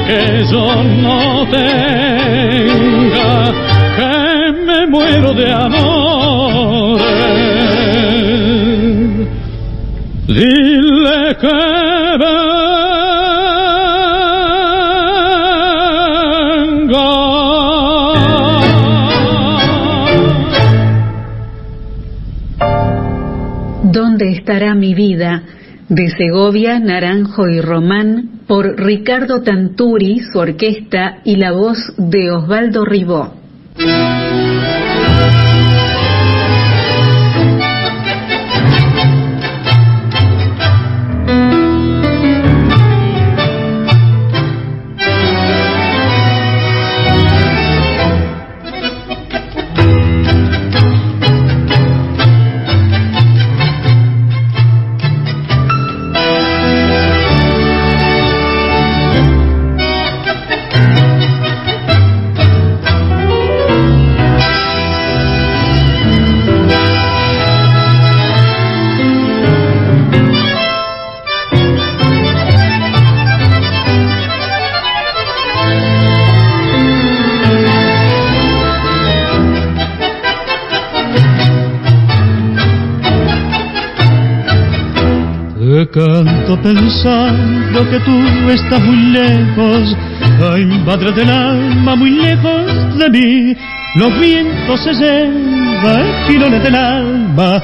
[0.06, 3.52] que yo no tenga,
[3.96, 7.02] que me muero de amores.
[10.26, 11.82] Dile que
[23.84, 25.42] ¿Dónde estará mi vida?
[25.94, 32.86] De Segovia, Naranjo y Román, por Ricardo Tanturi, su orquesta y la voz de Osvaldo
[32.86, 33.34] Ribó.
[85.92, 89.94] Canto pensando que tú estás muy lejos,
[90.52, 93.56] ay madre del alma, muy lejos de mí.
[93.96, 97.62] Los vientos se llevan girones del alma,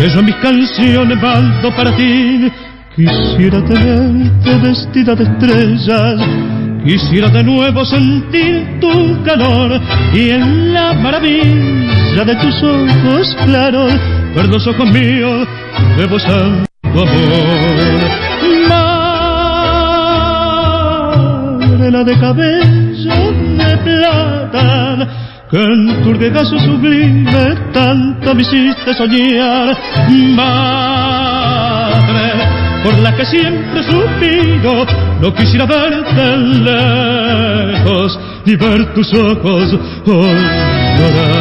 [0.00, 2.50] eso mis canciones mando para ti.
[2.94, 6.20] Quisiera tenerte vestida de estrellas,
[6.84, 9.80] quisiera de nuevo sentir tu calor
[10.14, 13.92] y en la maravilla de tus ojos claros,
[14.36, 15.48] ver los ojos míos,
[15.98, 16.66] debo ser
[16.96, 18.00] tu amor.
[21.88, 24.68] Madre de cabello de plata,
[25.50, 29.76] que en tu regazo sublime tanto me hiciste soñar.
[30.34, 32.26] Madre,
[32.82, 34.86] por la que siempre suspiro,
[35.20, 36.36] no quisiera verte
[36.68, 40.40] lejos, ni ver tus ojos hoy
[40.98, 41.35] llorar.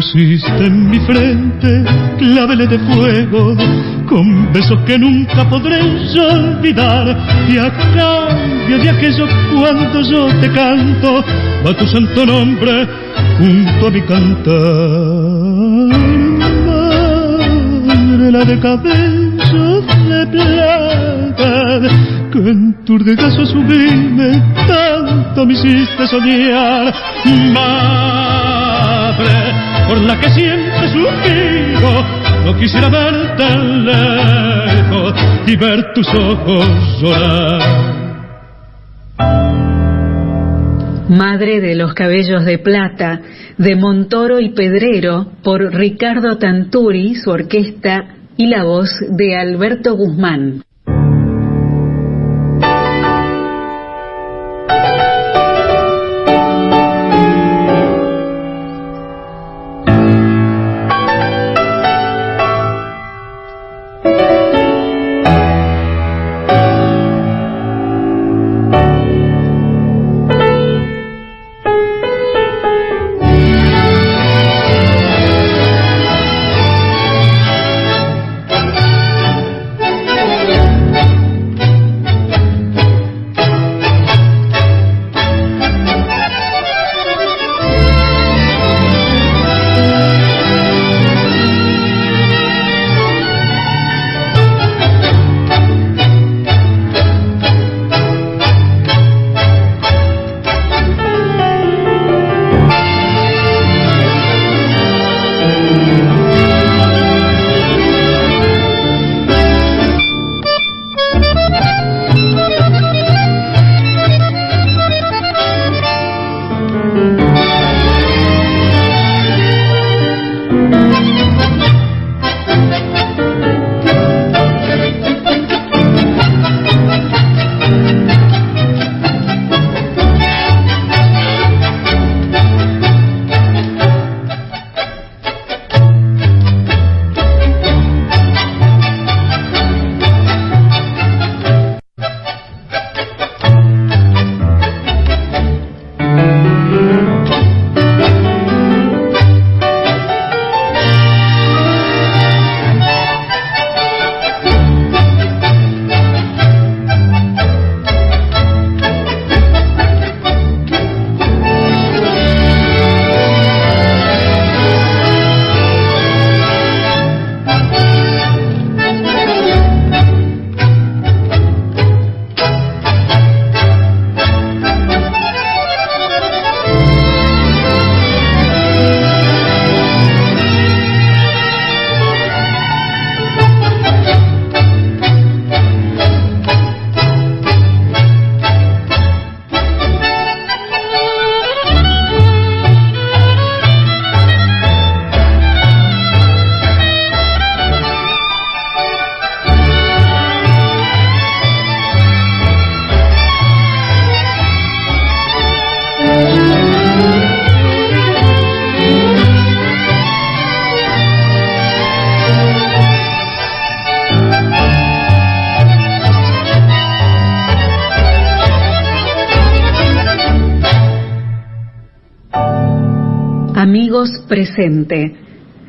[0.00, 1.84] Pusiste en mi frente
[2.16, 3.54] claveles de fuego
[4.08, 5.78] con besos que nunca podré
[6.18, 7.18] olvidar.
[7.46, 11.22] Y a cambio de aquello cuando yo te canto
[11.66, 12.88] va tu santo nombre
[13.36, 14.56] junto a mi cantar.
[17.84, 21.80] Madre la de cabellos de plata
[22.32, 24.32] que en tu regazo sublime
[24.66, 26.94] tanto me hiciste soñar.
[27.52, 28.29] Madre
[29.90, 32.04] por la que siempre suspiro,
[32.44, 35.14] no quisiera verte lejos
[35.48, 36.68] y ver tus ojos
[37.02, 37.60] llorar.
[41.08, 43.20] Madre de los cabellos de plata,
[43.58, 50.62] de Montoro y Pedrero, por Ricardo Tanturi, su orquesta y la voz de Alberto Guzmán.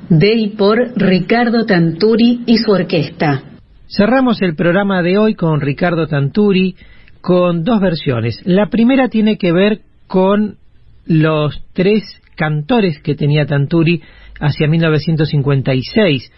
[0.09, 3.43] De y por Ricardo Tanturi y su orquesta.
[3.87, 6.75] Cerramos el programa de hoy con Ricardo Tanturi
[7.21, 8.41] con dos versiones.
[8.45, 10.57] La primera tiene que ver con
[11.05, 12.03] los tres
[12.35, 14.01] cantores que tenía Tanturi
[14.39, 16.31] hacia 1956.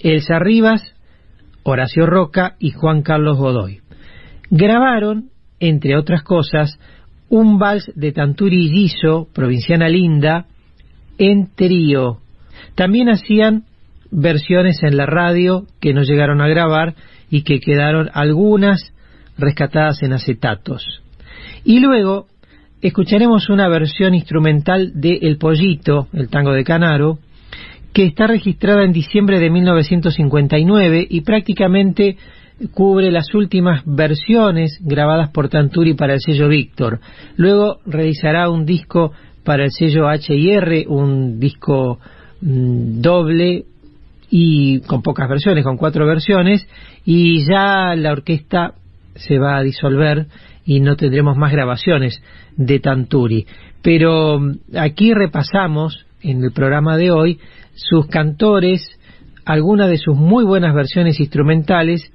[0.00, 0.94] Elsa Rivas,
[1.62, 3.80] Horacio Roca y Juan Carlos Godoy.
[4.50, 6.78] Grabaron, entre otras cosas,
[7.28, 10.46] un vals de Tanturi y Guiso, provinciana linda,
[11.20, 12.18] en trío.
[12.74, 13.64] También hacían
[14.10, 16.94] versiones en la radio que no llegaron a grabar
[17.30, 18.92] y que quedaron algunas
[19.38, 21.02] rescatadas en acetatos.
[21.62, 22.26] Y luego
[22.80, 27.18] escucharemos una versión instrumental de El Pollito, el tango de Canaro,
[27.92, 32.16] que está registrada en diciembre de 1959 y prácticamente
[32.72, 37.00] cubre las últimas versiones grabadas por Tanturi para el sello Víctor.
[37.36, 39.12] Luego realizará un disco
[39.50, 41.98] para el sello H&R, un disco
[42.40, 43.64] mm, doble
[44.30, 46.68] y con pocas versiones, con cuatro versiones,
[47.04, 48.74] y ya la orquesta
[49.16, 50.28] se va a disolver
[50.64, 52.22] y no tendremos más grabaciones
[52.56, 53.44] de Tanturi.
[53.82, 57.40] Pero mm, aquí repasamos en el programa de hoy
[57.74, 59.00] sus cantores,
[59.44, 62.12] algunas de sus muy buenas versiones instrumentales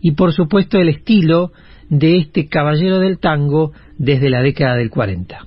[0.00, 1.50] y por supuesto el estilo
[1.88, 5.46] de este caballero del tango desde la década del 40.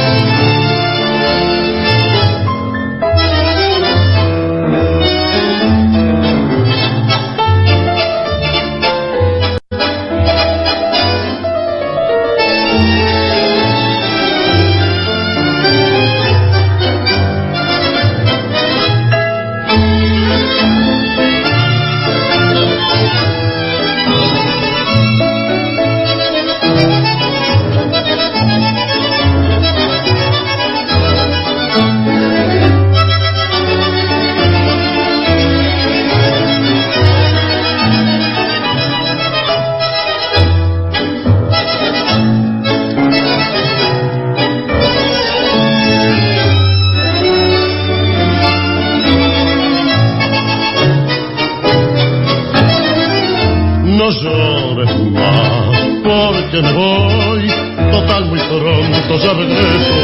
[54.21, 57.47] llores más, porque me voy,
[57.91, 59.99] total muy pronto ya regreso.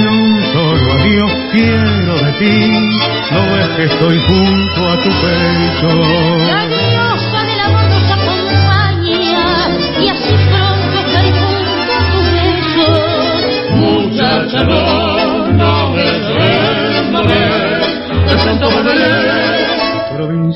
[0.00, 2.70] Y un solo adiós quiero de ti,
[3.30, 6.73] no es que estoy junto a tu pecho.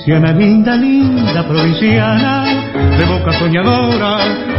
[0.09, 2.45] Provinciana, linda, linda provinciana,
[2.97, 4.17] de boca soñadora,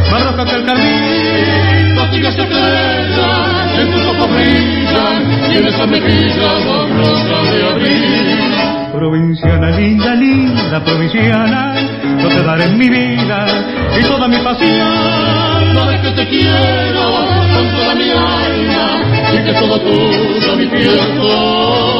[0.08, 1.96] más roja que el carmín.
[2.20, 6.64] Se estrellan, en tus ojos brillan, y en esas mejillas
[6.96, 8.92] rosas de abril.
[8.92, 11.74] Provinciana, linda, linda provinciana,
[12.22, 13.46] yo te daré mi vida
[13.98, 15.74] y toda mi pasión.
[15.74, 17.02] No es que te quiero
[17.52, 19.02] con toda mi alma
[19.32, 21.99] y que todo tuyo mi tiempo.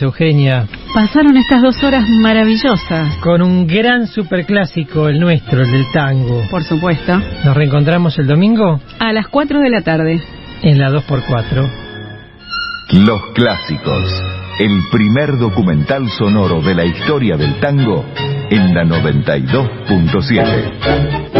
[0.00, 0.68] Eugenia.
[0.94, 3.16] Pasaron estas dos horas maravillosas.
[3.16, 6.42] Con un gran superclásico, el nuestro, el del tango.
[6.50, 7.18] Por supuesto.
[7.44, 8.80] ¿Nos reencontramos el domingo?
[9.00, 10.22] A las 4 de la tarde.
[10.62, 11.68] En la 2x4.
[13.04, 14.04] Los clásicos.
[14.60, 18.04] El primer documental sonoro de la historia del tango
[18.50, 21.31] en la 92.7.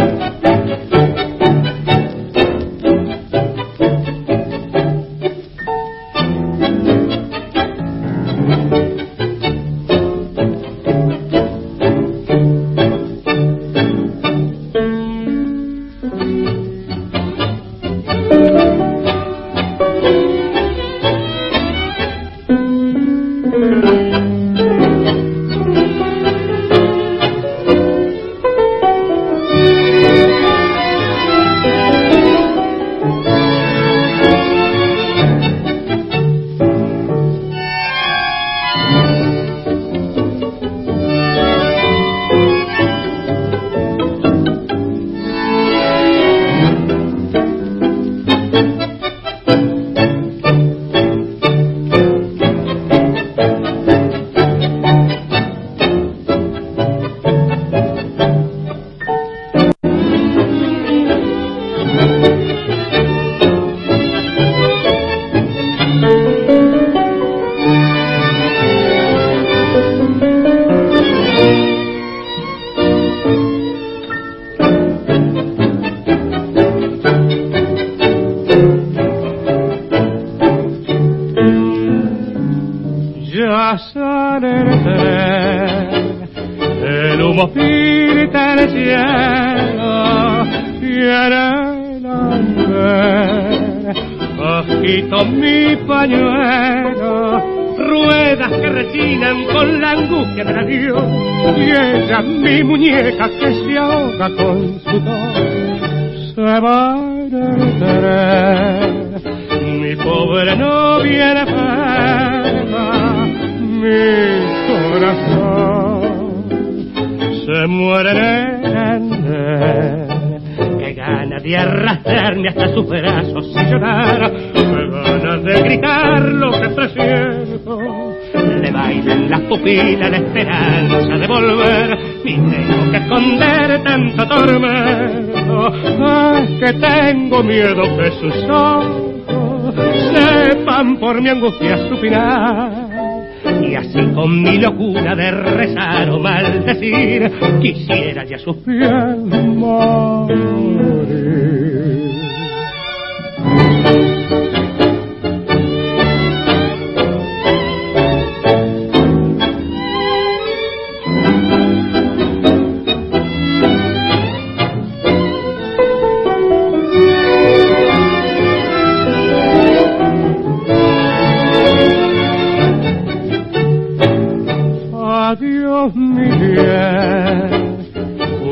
[175.83, 176.55] dos mil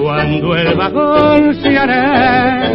[0.04, 2.71] cuando el vagón se hará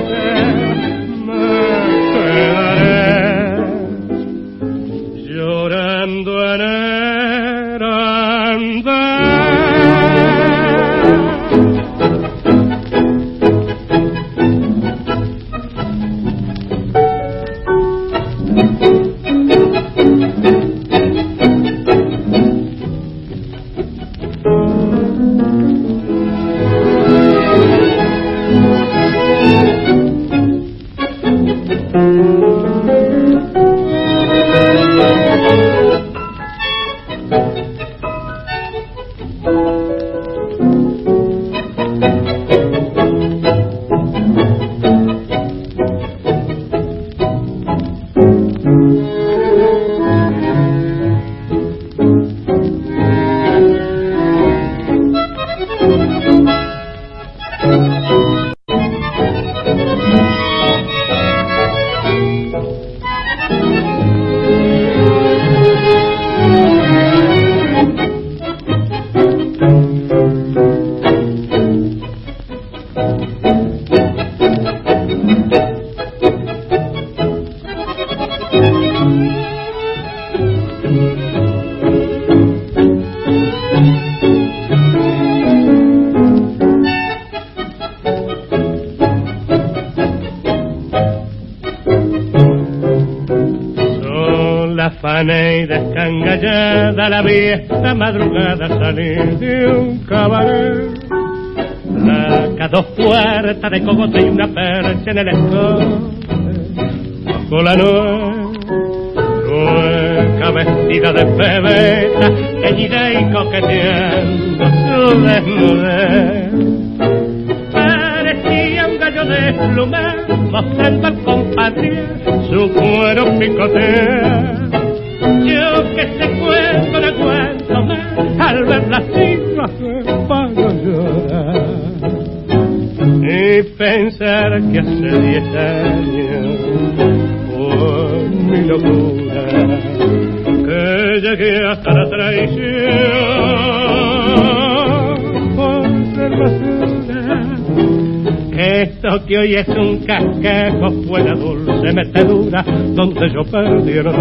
[153.37, 154.15] yo perdieron.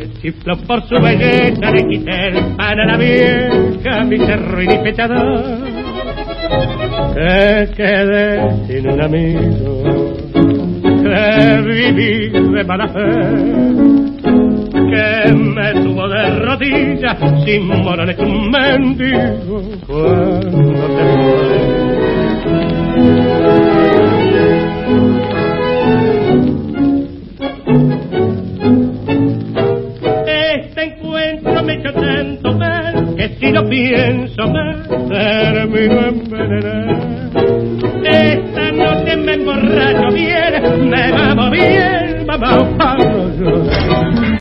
[0.00, 4.66] El chiflo por su belleza le quité el pan a la vieja, mi cerro y
[4.66, 5.58] mi pechada.
[7.14, 9.82] Que quedé sin un amigo,
[10.82, 13.10] que viví de mala fe,
[14.72, 21.04] que me tuvo de rodillas, sin morales un mendigo cuando te
[22.90, 23.41] fue.